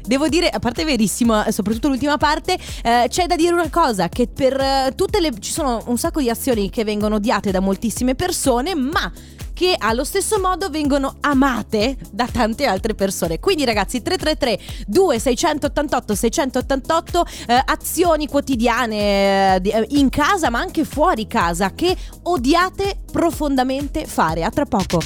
Devo 0.06 0.28
dire, 0.28 0.48
a 0.48 0.58
parte 0.58 0.84
verissimo, 0.84 1.44
eh, 1.44 1.52
soprattutto 1.52 1.88
l'ultima 1.88 2.16
parte, 2.16 2.58
eh, 2.82 3.06
c'è 3.08 3.26
da 3.26 3.36
dire 3.36 3.52
una 3.52 3.70
cosa, 3.70 4.08
che 4.08 4.28
per 4.28 4.58
eh, 4.58 4.92
tutte 4.94 5.20
le... 5.20 5.32
ci 5.38 5.52
sono 5.52 5.82
un 5.86 5.98
sacco 5.98 6.20
di 6.20 6.30
azioni 6.30 6.70
che 6.70 6.84
vengono 6.84 7.16
odiate 7.16 7.50
da 7.50 7.60
moltissime 7.60 8.14
persone, 8.14 8.74
ma 8.74 9.10
che 9.60 9.76
allo 9.78 10.04
stesso 10.04 10.40
modo 10.40 10.70
vengono 10.70 11.16
amate 11.20 11.98
da 12.10 12.26
tante 12.26 12.64
altre 12.64 12.94
persone. 12.94 13.38
Quindi 13.40 13.66
ragazzi 13.66 14.00
333 14.00 14.86
2688 14.86 16.14
688 16.14 17.26
eh, 17.46 17.62
azioni 17.66 18.26
quotidiane 18.26 19.60
eh, 19.62 19.70
eh, 19.70 19.86
in 19.90 20.08
casa 20.08 20.48
ma 20.48 20.60
anche 20.60 20.86
fuori 20.86 21.26
casa 21.26 21.74
che 21.74 21.94
odiate 22.22 23.00
profondamente 23.12 24.06
fare. 24.06 24.44
A 24.44 24.50
tra 24.50 24.64
poco. 24.64 25.02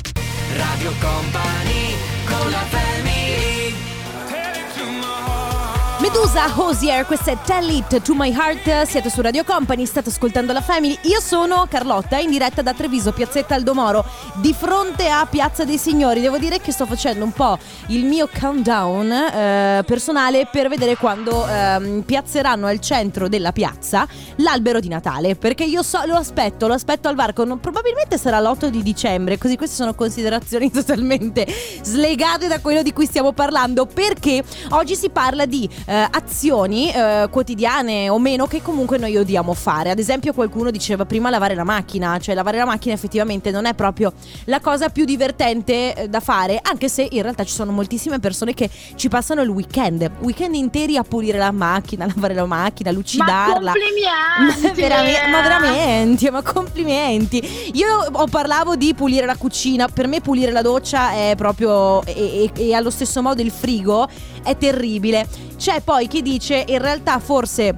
Radio 0.54 0.92
Company 1.00 1.96
con 2.24 2.48
la 2.48 2.58
family 2.58 2.93
Medusa 6.04 6.52
Hosier, 6.56 7.06
questa 7.06 7.30
è 7.30 7.38
Tell 7.46 7.66
It 7.70 8.02
to 8.02 8.14
My 8.14 8.30
Heart, 8.30 8.82
siete 8.82 9.08
su 9.08 9.22
Radio 9.22 9.42
Company, 9.42 9.86
state 9.86 10.10
ascoltando 10.10 10.52
la 10.52 10.60
Family, 10.60 10.98
io 11.04 11.18
sono 11.18 11.66
Carlotta 11.66 12.18
in 12.18 12.28
diretta 12.28 12.60
da 12.60 12.74
Treviso, 12.74 13.10
Piazzetta 13.12 13.54
Aldomoro, 13.54 14.04
di 14.34 14.52
fronte 14.52 15.08
a 15.08 15.24
Piazza 15.24 15.64
dei 15.64 15.78
Signori, 15.78 16.20
devo 16.20 16.36
dire 16.36 16.60
che 16.60 16.72
sto 16.72 16.84
facendo 16.84 17.24
un 17.24 17.32
po' 17.32 17.58
il 17.86 18.04
mio 18.04 18.28
countdown 18.38 19.10
eh, 19.10 19.82
personale 19.86 20.46
per 20.52 20.68
vedere 20.68 20.98
quando 20.98 21.46
ehm, 21.48 22.02
piazzeranno 22.02 22.66
al 22.66 22.80
centro 22.80 23.26
della 23.26 23.52
piazza 23.52 24.06
l'albero 24.36 24.80
di 24.80 24.88
Natale, 24.88 25.36
perché 25.36 25.64
io 25.64 25.82
so, 25.82 26.04
lo 26.04 26.16
aspetto, 26.16 26.66
lo 26.66 26.74
aspetto 26.74 27.08
al 27.08 27.14
varco, 27.14 27.44
non- 27.44 27.60
probabilmente 27.60 28.18
sarà 28.18 28.40
l'8 28.40 28.66
di 28.66 28.82
dicembre, 28.82 29.38
così 29.38 29.56
queste 29.56 29.76
sono 29.76 29.94
considerazioni 29.94 30.68
totalmente 30.70 31.46
slegate 31.80 32.46
da 32.46 32.60
quello 32.60 32.82
di 32.82 32.92
cui 32.92 33.06
stiamo 33.06 33.32
parlando, 33.32 33.86
perché 33.86 34.44
oggi 34.72 34.96
si 34.96 35.08
parla 35.08 35.46
di 35.46 35.66
eh, 35.86 35.92
azioni 36.10 36.90
eh, 36.90 37.28
quotidiane 37.30 38.08
o 38.08 38.18
meno 38.18 38.46
che 38.46 38.62
comunque 38.62 38.98
noi 38.98 39.16
odiamo 39.16 39.54
fare. 39.54 39.90
Ad 39.90 39.98
esempio 39.98 40.32
qualcuno 40.32 40.70
diceva 40.70 41.04
prima 41.04 41.30
lavare 41.30 41.54
la 41.54 41.64
macchina, 41.64 42.18
cioè 42.18 42.34
lavare 42.34 42.58
la 42.58 42.64
macchina 42.64 42.94
effettivamente 42.94 43.50
non 43.50 43.66
è 43.66 43.74
proprio 43.74 44.12
la 44.44 44.60
cosa 44.60 44.88
più 44.88 45.04
divertente 45.04 45.94
eh, 45.94 46.08
da 46.08 46.20
fare, 46.20 46.58
anche 46.62 46.88
se 46.88 47.06
in 47.10 47.22
realtà 47.22 47.44
ci 47.44 47.52
sono 47.52 47.72
moltissime 47.72 48.18
persone 48.18 48.54
che 48.54 48.68
ci 48.94 49.08
passano 49.08 49.42
il 49.42 49.48
weekend, 49.48 50.10
weekend 50.20 50.54
interi 50.54 50.96
a 50.96 51.02
pulire 51.02 51.38
la 51.38 51.52
macchina, 51.52 52.04
a 52.04 52.08
lavare 52.14 52.34
la 52.34 52.46
macchina, 52.46 52.90
a 52.90 52.92
lucidarla. 52.92 53.72
Ma 54.62 54.72
veramente, 54.72 55.28
ma 55.30 55.42
veramente, 55.42 56.30
ma 56.30 56.42
complimenti. 56.42 57.70
Io 57.74 57.86
ho 58.10 58.26
parlavo 58.26 58.76
di 58.76 58.94
pulire 58.94 59.26
la 59.26 59.36
cucina, 59.36 59.88
per 59.88 60.06
me 60.06 60.20
pulire 60.20 60.50
la 60.50 60.62
doccia 60.62 61.12
è 61.12 61.34
proprio 61.36 62.02
e, 62.04 62.50
e- 62.54 62.68
e 62.68 62.74
allo 62.74 62.90
stesso 62.90 63.22
modo 63.22 63.42
il 63.42 63.50
frigo 63.50 64.08
è 64.44 64.56
terribile. 64.56 65.26
C'è 65.56 65.80
poi 65.80 66.06
chi 66.06 66.22
dice 66.22 66.64
in 66.68 66.78
realtà 66.78 67.18
forse 67.18 67.74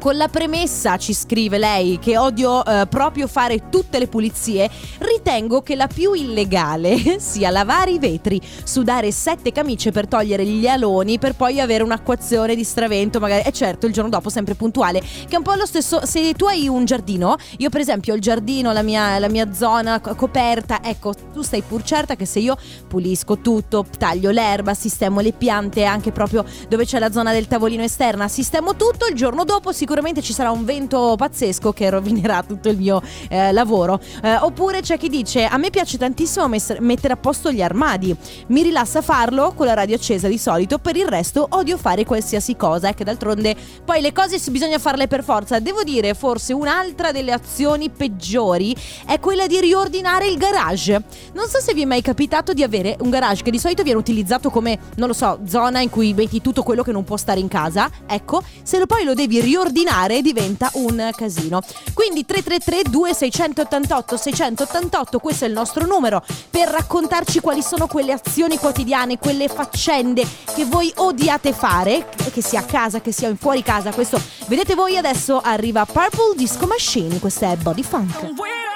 con 0.00 0.16
la 0.16 0.28
premessa, 0.28 0.96
ci 0.96 1.12
scrive 1.12 1.58
lei, 1.58 1.98
che 1.98 2.16
odio 2.16 2.64
eh, 2.64 2.86
proprio 2.88 3.26
fare 3.28 3.68
tutte 3.68 3.98
le 3.98 4.08
pulizie, 4.08 4.68
ritengo 4.98 5.60
che 5.60 5.76
la 5.76 5.86
più 5.86 6.14
illegale 6.14 7.20
sia 7.20 7.50
lavare 7.50 7.90
i 7.90 7.98
vetri, 7.98 8.40
sudare 8.64 9.12
sette 9.12 9.52
camicie 9.52 9.92
per 9.92 10.08
togliere 10.08 10.44
gli 10.46 10.66
aloni 10.66 11.18
per 11.18 11.34
poi 11.34 11.60
avere 11.60 11.84
un'acquazione 11.84 12.56
di 12.56 12.64
stravento, 12.64 13.20
magari, 13.20 13.42
e 13.44 13.52
certo 13.52 13.86
il 13.86 13.92
giorno 13.92 14.08
dopo 14.08 14.30
sempre 14.30 14.54
puntuale, 14.54 15.00
che 15.00 15.34
è 15.34 15.36
un 15.36 15.42
po' 15.42 15.52
lo 15.54 15.66
stesso, 15.66 16.04
se 16.06 16.32
tu 16.32 16.46
hai 16.46 16.66
un 16.66 16.86
giardino, 16.86 17.36
io 17.58 17.68
per 17.68 17.82
esempio 17.82 18.14
ho 18.14 18.16
il 18.16 18.22
giardino, 18.22 18.72
la 18.72 18.82
mia, 18.82 19.18
la 19.18 19.28
mia 19.28 19.52
zona 19.52 20.00
co- 20.00 20.14
coperta, 20.14 20.82
ecco, 20.82 21.12
tu 21.30 21.42
stai 21.42 21.60
pur 21.60 21.82
certa 21.82 22.16
che 22.16 22.24
se 22.24 22.38
io 22.38 22.56
pulisco 22.88 23.38
tutto, 23.40 23.84
taglio 23.98 24.30
l'erba, 24.30 24.72
sistemo 24.72 25.20
le 25.20 25.32
piante, 25.32 25.84
anche 25.84 26.10
proprio 26.10 26.42
dove 26.68 26.86
c'è 26.86 26.98
la 26.98 27.12
zona 27.12 27.32
del 27.32 27.46
tavolino 27.46 27.82
esterna, 27.82 28.28
sistemo 28.28 28.76
tutto, 28.76 29.06
il 29.06 29.14
giorno 29.14 29.44
dopo 29.44 29.72
sicuramente 29.90 30.22
ci 30.22 30.32
sarà 30.32 30.52
un 30.52 30.64
vento 30.64 31.16
pazzesco 31.16 31.72
che 31.72 31.90
rovinerà 31.90 32.44
tutto 32.44 32.68
il 32.68 32.76
mio 32.76 33.02
eh, 33.28 33.50
lavoro. 33.50 33.98
Eh, 34.22 34.36
oppure 34.36 34.82
c'è 34.82 34.96
chi 34.96 35.08
dice 35.08 35.46
a 35.46 35.56
me 35.56 35.70
piace 35.70 35.98
tantissimo 35.98 36.46
mess- 36.46 36.78
mettere 36.78 37.14
a 37.14 37.16
posto 37.16 37.50
gli 37.50 37.60
armadi, 37.60 38.14
mi 38.48 38.62
rilassa 38.62 39.02
farlo 39.02 39.52
con 39.52 39.66
la 39.66 39.74
radio 39.74 39.96
accesa 39.96 40.28
di 40.28 40.38
solito, 40.38 40.78
per 40.78 40.94
il 40.94 41.08
resto 41.08 41.44
odio 41.50 41.76
fare 41.76 42.04
qualsiasi 42.04 42.54
cosa, 42.54 42.94
che 42.94 43.02
d'altronde 43.02 43.56
poi 43.84 44.00
le 44.00 44.12
cose 44.12 44.38
bisogna 44.52 44.78
farle 44.78 45.08
per 45.08 45.24
forza. 45.24 45.58
Devo 45.58 45.82
dire 45.82 46.14
forse 46.14 46.52
un'altra 46.52 47.10
delle 47.10 47.32
azioni 47.32 47.90
peggiori 47.90 48.76
è 49.04 49.18
quella 49.18 49.48
di 49.48 49.58
riordinare 49.58 50.28
il 50.28 50.36
garage. 50.36 51.02
Non 51.32 51.48
so 51.48 51.58
se 51.58 51.74
vi 51.74 51.82
è 51.82 51.84
mai 51.84 52.00
capitato 52.00 52.52
di 52.52 52.62
avere 52.62 52.96
un 53.00 53.10
garage 53.10 53.42
che 53.42 53.50
di 53.50 53.58
solito 53.58 53.82
viene 53.82 53.98
utilizzato 53.98 54.50
come, 54.50 54.78
non 54.98 55.08
lo 55.08 55.14
so, 55.14 55.40
zona 55.48 55.80
in 55.80 55.90
cui 55.90 56.14
metti 56.14 56.40
tutto 56.40 56.62
quello 56.62 56.84
che 56.84 56.92
non 56.92 57.02
può 57.02 57.16
stare 57.16 57.40
in 57.40 57.48
casa. 57.48 57.90
Ecco, 58.06 58.40
se 58.62 58.78
lo 58.78 58.86
poi 58.86 59.02
lo 59.02 59.14
devi 59.14 59.40
riordinare 59.40 59.78
ordinare 59.80 60.20
diventa 60.20 60.70
un 60.74 61.10
casino. 61.16 61.60
Quindi 61.94 62.26
333 62.26 62.90
2688 62.90 64.16
688 64.16 65.18
questo 65.18 65.44
è 65.44 65.48
il 65.48 65.54
nostro 65.54 65.86
numero 65.86 66.22
per 66.50 66.68
raccontarci 66.68 67.40
quali 67.40 67.62
sono 67.62 67.86
quelle 67.86 68.12
azioni 68.12 68.58
quotidiane, 68.58 69.18
quelle 69.18 69.48
faccende 69.48 70.26
che 70.54 70.64
voi 70.64 70.92
odiate 70.96 71.52
fare, 71.52 72.08
che 72.32 72.42
sia 72.42 72.60
a 72.60 72.64
casa, 72.64 73.00
che 73.00 73.12
sia 73.12 73.34
fuori 73.38 73.62
casa. 73.62 73.92
Questo 73.92 74.20
vedete 74.46 74.74
voi 74.74 74.96
adesso 74.96 75.40
arriva 75.40 75.84
Purple 75.86 76.34
Disco 76.36 76.66
Machine, 76.66 77.18
questo 77.18 77.46
è 77.46 77.56
Body 77.56 77.82
Funk. 77.82 78.69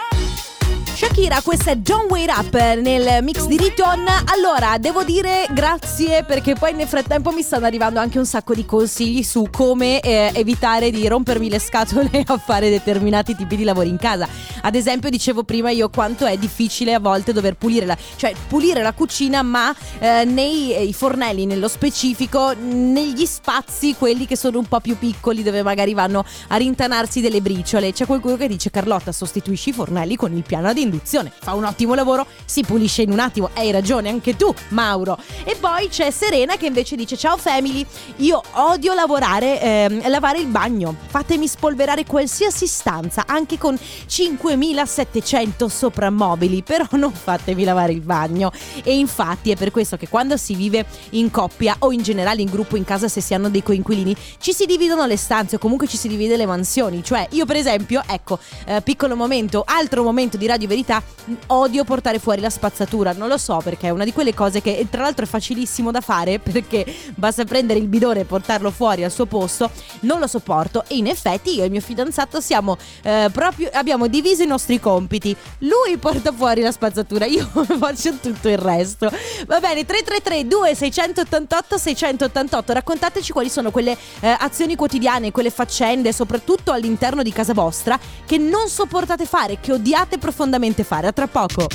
Shakira, 0.95 1.41
questa 1.43 1.73
è 1.73 1.77
Don't 1.77 2.09
Wait 2.09 2.31
Up 2.31 2.55
nel 2.55 3.21
mix 3.25 3.47
di 3.47 3.57
Riton. 3.57 4.07
Allora, 4.27 4.79
devo 4.79 5.03
dire 5.03 5.45
grazie 5.51 6.23
perché 6.23 6.55
poi 6.55 6.73
nel 6.73 6.87
frattempo 6.87 7.33
mi 7.33 7.43
stanno 7.43 7.67
arrivando 7.67 7.99
anche 7.99 8.19
un 8.19 8.25
sacco 8.25 8.55
di 8.55 8.65
consigli 8.65 9.25
su 9.25 9.49
come 9.51 9.99
eh, 9.99 10.31
evitare 10.35 10.93
di 10.93 11.09
rompermi 11.09 11.51
le 11.51 11.59
scatole 11.59 12.23
a 12.25 12.39
fare 12.39 12.71
determinati 12.71 13.35
tipi 13.35 13.57
di 13.57 13.65
lavori 13.65 13.89
in 13.89 13.97
casa. 13.97 14.29
Ad 14.63 14.77
esempio, 14.77 15.11
dicevo 15.11 15.43
prima 15.43 15.71
io 15.71 15.91
quanto 15.91 16.27
è 16.27 16.37
difficile 16.37 16.95
a 16.95 17.01
volte 17.01 17.33
dover 17.33 17.57
pulire 17.57 17.87
la, 17.87 17.97
cioè 18.15 18.33
pulire 18.47 18.81
la 18.81 18.93
cucina, 18.93 19.43
ma 19.43 19.75
eh, 19.99 20.25
nei 20.25 20.75
eh, 20.75 20.93
fornelli 20.93 21.45
nello 21.45 21.67
specifico, 21.67 22.55
negli 22.57 23.27
spazi 23.27 23.97
quelli 23.99 24.27
che 24.27 24.37
sono 24.37 24.61
un 24.61 24.67
po' 24.67 24.79
più 24.79 24.97
piccoli 24.97 25.43
dove 25.43 25.65
magari 25.65 25.93
vanno 25.93 26.25
a 26.49 26.57
rintanarsi 26.57 27.21
delle 27.21 27.41
briciole. 27.41 27.93
C'è 27.93 28.07
qualcuno 28.07 28.37
che 28.37 28.47
dice 28.47 28.71
Carlotta, 28.71 29.11
sostituisci 29.11 29.71
i 29.71 29.73
fornelli 29.73 30.15
con 30.15 30.33
il 30.33 30.45
piano 30.47 30.69
ad 30.69 30.83
induzione. 30.85 31.33
Fa 31.37 31.55
un 31.55 31.65
ottimo 31.65 31.95
lavoro, 31.95 32.27
si 32.45 32.63
pulisce 32.63 33.03
in 33.03 33.11
un 33.11 33.19
attimo. 33.19 33.51
Hai 33.55 33.71
ragione 33.73 34.09
anche 34.09 34.37
tu, 34.37 34.55
Mauro. 34.69 35.19
E 35.45 35.57
poi 35.57 35.89
c'è 35.89 36.11
Serena 36.11 36.57
che 36.57 36.67
invece 36.67 36.97
dice: 36.97 37.17
Ciao 37.17 37.37
family, 37.37 37.85
io 38.17 38.41
odio 38.53 38.95
lavorare, 38.95 39.61
ehm, 39.61 40.09
lavare 40.09 40.39
il 40.39 40.47
bagno. 40.47 40.95
Fatemi 41.07 41.49
spolverare 41.49 42.05
qualsiasi 42.05 42.67
stanza, 42.67 43.25
anche 43.27 43.59
con 43.59 43.77
5700 44.07 45.69
soprammobili, 45.69 46.63
però 46.63 46.87
non 46.93 47.13
fatemi 47.13 47.65
lavare 47.65 47.93
il 47.93 48.01
bagno. 48.01 48.53
E 48.83 48.97
infatti 48.97 49.51
è 49.51 49.57
per 49.57 49.71
questo 49.71 49.97
che 49.97 50.09
quando 50.09 50.37
si 50.37 50.55
vive 50.55 50.87
in 51.11 51.31
coppia 51.31 51.77
o 51.81 51.93
in 51.93 52.03
generale 52.03 52.43
in 52.43 52.51
gruppo 52.51 52.77
in 52.77 52.85
casa, 52.85 53.09
se 53.09 53.21
si 53.21 53.35
hanno 53.35 53.49
dei 53.49 53.63
coinquilini, 53.63 54.15
ci 54.39 54.53
si 54.53 54.67
dividono 54.67 55.07
le 55.07 55.17
stanze 55.17 55.57
o 55.57 55.59
comunque 55.59 55.87
ci 55.87 55.97
si 55.97 56.09
divide 56.09 56.37
le 56.37 56.47
mansioni. 56.47 57.03
Cioè, 57.03 57.29
io 57.31 57.45
per 57.47 57.57
esempio, 57.57 58.03
ecco, 58.07 58.39
eh, 58.67 58.81
piccolo 58.83 59.17
momento, 59.17 59.65
altro 59.67 60.03
momento 60.03 60.37
di 60.37 60.47
Radio 60.47 60.69
Verità, 60.75 61.01
odio 61.49 61.85
portare 61.85 62.19
fuori 62.19 62.41
la 62.41 62.51
spazzatura. 62.51 63.13
Non 63.13 63.29
lo 63.29 63.39
so 63.39 63.61
perché 63.63 63.87
è 63.87 63.91
una 63.91 64.03
di 64.03 64.13
quelle 64.13 64.35
cose 64.35 64.61
che 64.61 64.85
tra 64.91 65.03
l'altro 65.03 65.25
è 65.25 65.29
facilissimo 65.29 65.93
da 65.93 66.01
fare 66.01 66.41
perché 66.43 66.85
basta 67.15 67.45
prendere 67.45 67.79
il 67.79 67.87
bidone 67.87 68.21
e 68.21 68.25
portarlo 68.25 68.73
fuori 68.73 69.05
al 69.05 69.13
suo 69.13 69.27
posto. 69.27 69.71
Non 70.01 70.19
lo 70.19 70.27
sopporto 70.27 70.83
e 70.89 70.97
in 70.97 71.07
effetti 71.07 71.55
io 71.55 71.63
e 71.63 71.67
il 71.67 71.71
mio 71.71 71.81
fidanzato 71.81 72.41
siamo 72.41 72.77
eh, 73.03 73.29
proprio 73.33 73.71
abbiamo 73.73 74.09
diviso 74.09 74.43
i 74.43 74.47
nostri 74.47 74.81
compiti. 74.81 75.37
Lui 75.59 75.97
porta 75.97 76.33
fuori 76.33 76.61
la 76.61 76.73
spazzatura, 76.73 77.25
io 77.25 77.47
faccio 77.79 78.15
tutto 78.21 78.49
il 78.49 78.59
resto. 78.59 79.09
Va 79.47 79.61
bene, 79.61 79.85
333 79.85 80.49
2688 80.49 81.79
688. 81.79 82.73
Raccontateci 82.73 83.31
quali 83.31 83.49
sono 83.49 83.71
quelle 83.71 83.97
eh, 84.19 84.37
azioni 84.41 84.75
quotidiane, 84.75 85.31
quelle 85.31 85.51
faccende, 85.51 86.13
soprattutto 86.13 86.73
all'interno 86.73 87.23
di 87.23 87.31
casa 87.31 87.55
vostra, 87.55 87.97
che 88.27 88.39
non 88.39 88.69
sopportate 88.69 89.25
fare, 89.25 89.61
che 89.61 89.71
odiate 89.71 90.19
profondamente 90.19 90.63
fare. 90.85 91.09
A 91.09 91.13
tra 91.13 91.27
poco. 91.27 91.67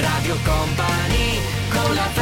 Radio 0.00 0.36
Company 0.44 1.38
con 1.68 1.94
la 1.94 2.21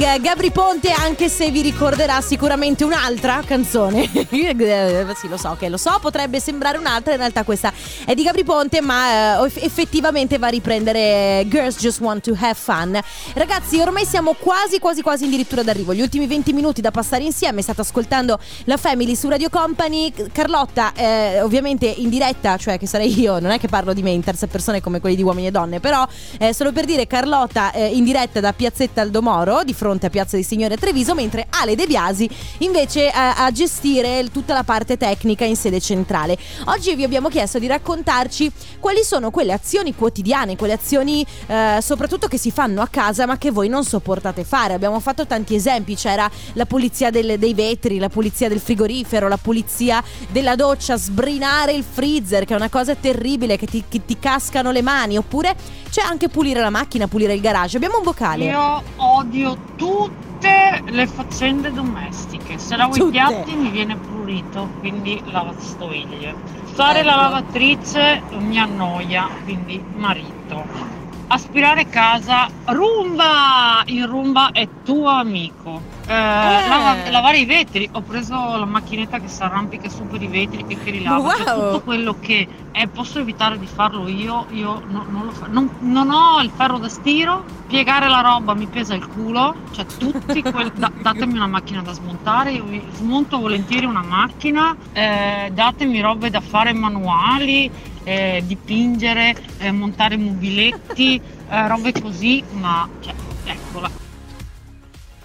Feeling, 0.00 0.20
Gabri 0.22 0.50
Ponte, 0.50 0.92
anche 0.92 1.28
se 1.28 1.50
vi 1.50 1.60
ricorderà 1.60 2.22
sicuramente 2.22 2.84
un'altra 2.84 3.42
canzone. 3.44 4.08
Eh, 4.40 5.06
sì, 5.16 5.28
lo 5.28 5.36
so 5.36 5.56
che 5.58 5.68
lo 5.68 5.76
so, 5.76 5.98
potrebbe 6.00 6.40
sembrare 6.40 6.78
un'altra, 6.78 7.12
in 7.12 7.18
realtà 7.18 7.42
questa 7.42 7.72
è 8.04 8.14
di 8.14 8.22
Gabri 8.22 8.44
Ponte, 8.44 8.80
ma 8.80 9.40
eh, 9.42 9.46
eff- 9.46 9.62
effettivamente 9.62 10.38
va 10.38 10.46
a 10.46 10.50
riprendere 10.50 11.44
Girls 11.48 11.78
Just 11.78 12.00
Want 12.00 12.22
to 12.22 12.36
Have 12.38 12.54
Fun. 12.54 12.98
Ragazzi, 13.34 13.80
ormai 13.80 14.04
siamo 14.04 14.34
quasi 14.34 14.78
quasi 14.78 15.02
quasi 15.02 15.24
addirittura 15.24 15.62
d'arrivo. 15.62 15.92
Gli 15.92 16.00
ultimi 16.00 16.26
20 16.26 16.52
minuti 16.52 16.80
da 16.80 16.90
passare 16.90 17.24
insieme, 17.24 17.62
state 17.62 17.80
ascoltando 17.80 18.38
la 18.64 18.76
Family 18.76 19.14
su 19.14 19.28
Radio 19.28 19.48
Company. 19.50 20.12
Carlotta, 20.32 20.92
eh, 20.94 21.40
ovviamente 21.40 21.86
in 21.86 22.08
diretta, 22.08 22.56
cioè 22.56 22.78
che 22.78 22.86
sarei 22.86 23.18
io, 23.18 23.38
non 23.40 23.50
è 23.50 23.58
che 23.58 23.68
parlo 23.68 23.92
di 23.92 24.02
me 24.02 24.10
in 24.10 24.22
terze 24.22 24.46
persone 24.46 24.80
come 24.80 25.00
quelli 25.00 25.16
di 25.16 25.22
uomini 25.22 25.48
e 25.48 25.50
donne, 25.50 25.80
però 25.80 26.06
eh, 26.38 26.54
solo 26.54 26.72
per 26.72 26.84
dire 26.84 27.06
Carlotta 27.06 27.72
eh, 27.72 27.86
in 27.86 28.04
diretta 28.04 28.40
da 28.40 28.52
Piazzetta 28.52 29.00
Aldomoro 29.00 29.64
di 29.64 29.74
fronte 29.74 29.89
a 29.90 30.10
Piazza 30.10 30.36
di 30.36 30.42
Signore 30.42 30.76
Treviso, 30.76 31.14
mentre 31.14 31.46
Ale 31.50 31.74
De 31.74 31.86
Biasi 31.86 32.28
invece 32.58 33.06
eh, 33.06 33.12
a 33.12 33.50
gestire 33.50 34.24
tutta 34.32 34.54
la 34.54 34.62
parte 34.62 34.96
tecnica 34.96 35.44
in 35.44 35.56
sede 35.56 35.80
centrale. 35.80 36.38
Oggi 36.66 36.94
vi 36.94 37.04
abbiamo 37.04 37.28
chiesto 37.28 37.58
di 37.58 37.66
raccontarci 37.66 38.50
quali 38.78 39.02
sono 39.02 39.30
quelle 39.30 39.52
azioni 39.52 39.94
quotidiane, 39.94 40.56
quelle 40.56 40.74
azioni 40.74 41.26
eh, 41.46 41.78
soprattutto 41.82 42.28
che 42.28 42.38
si 42.38 42.50
fanno 42.50 42.82
a 42.82 42.88
casa 42.88 43.26
ma 43.26 43.38
che 43.38 43.50
voi 43.50 43.68
non 43.68 43.84
sopportate 43.84 44.44
fare. 44.44 44.74
Abbiamo 44.74 45.00
fatto 45.00 45.26
tanti 45.26 45.54
esempi, 45.54 45.96
c'era 45.96 46.30
la 46.54 46.66
pulizia 46.66 47.10
del- 47.10 47.38
dei 47.38 47.54
vetri, 47.54 47.98
la 47.98 48.08
pulizia 48.08 48.48
del 48.48 48.60
frigorifero, 48.60 49.28
la 49.28 49.36
pulizia 49.38 50.02
della 50.28 50.54
doccia, 50.54 50.96
sbrinare 50.96 51.72
il 51.72 51.84
freezer 51.88 52.44
che 52.44 52.52
è 52.52 52.56
una 52.56 52.68
cosa 52.68 52.94
terribile 52.94 53.56
che 53.56 53.66
ti, 53.66 53.84
che 53.88 54.04
ti 54.04 54.18
cascano 54.18 54.70
le 54.70 54.82
mani, 54.82 55.16
oppure 55.16 55.54
c'è 55.90 56.02
anche 56.02 56.28
pulire 56.28 56.60
la 56.60 56.70
macchina, 56.70 57.08
pulire 57.08 57.34
il 57.34 57.40
garage. 57.40 57.76
Abbiamo 57.76 57.98
un 57.98 58.04
vocale. 58.04 58.44
Io 58.44 58.82
odio 58.96 59.58
tutte 59.80 60.82
le 60.90 61.06
faccende 61.06 61.72
domestiche. 61.72 62.58
Se 62.58 62.76
lavo 62.76 62.92
Tutte. 62.92 63.08
i 63.08 63.10
piatti 63.12 63.56
mi 63.56 63.70
viene 63.70 63.96
pulito, 63.96 64.68
quindi 64.78 65.18
lavastoviglie. 65.24 66.34
Fare 66.74 67.02
la 67.02 67.16
lavatrice 67.16 68.22
mi 68.36 68.58
annoia, 68.58 69.26
quindi 69.44 69.82
marito. 69.96 70.89
Aspirare 71.32 71.88
casa, 71.88 72.48
rumba! 72.64 73.82
Il 73.86 74.04
rumba 74.08 74.50
è 74.50 74.66
tuo 74.84 75.06
amico. 75.10 75.80
Eh, 76.08 76.12
lava- 76.12 77.08
lavare 77.08 77.38
i 77.38 77.44
vetri, 77.44 77.88
ho 77.92 78.00
preso 78.00 78.34
la 78.56 78.64
macchinetta 78.64 79.20
che 79.20 79.28
si 79.28 79.40
arrampica 79.40 79.88
su 79.88 80.08
per 80.08 80.20
i 80.20 80.26
vetri 80.26 80.64
e 80.66 80.76
che 80.76 80.90
rilava. 80.90 81.32
Cioè, 81.36 81.54
Wow. 81.54 81.70
tutto 81.70 81.80
quello 81.84 82.16
che 82.18 82.48
è, 82.72 82.88
posso 82.88 83.20
evitare 83.20 83.60
di 83.60 83.66
farlo 83.66 84.08
io, 84.08 84.46
io 84.50 84.82
no- 84.88 85.06
non 85.08 85.26
lo 85.26 85.30
faccio. 85.30 85.52
Non, 85.52 85.70
non 85.78 86.10
ho 86.10 86.40
il 86.42 86.50
ferro 86.52 86.78
da 86.78 86.88
stiro, 86.88 87.44
piegare 87.68 88.08
la 88.08 88.22
roba 88.22 88.54
mi 88.54 88.66
pesa 88.66 88.94
il 88.94 89.06
culo, 89.06 89.54
cioè 89.70 89.86
tutti 89.86 90.42
quelli, 90.42 90.72
da- 90.74 90.90
datemi 91.00 91.34
una 91.34 91.46
macchina 91.46 91.80
da 91.80 91.92
smontare, 91.92 92.50
io 92.50 92.64
smonto 92.94 93.38
volentieri 93.38 93.86
una 93.86 94.02
macchina, 94.02 94.74
eh, 94.92 95.48
datemi 95.54 96.00
robe 96.00 96.28
da 96.28 96.40
fare 96.40 96.72
manuali, 96.72 97.70
eh, 98.04 98.42
dipingere, 98.46 99.34
eh, 99.58 99.70
montare 99.72 100.16
mobiletti, 100.16 101.16
eh, 101.50 101.68
robe 101.68 101.92
così, 101.92 102.42
ma 102.52 102.88
cioè, 103.00 103.14
eccola. 103.44 103.90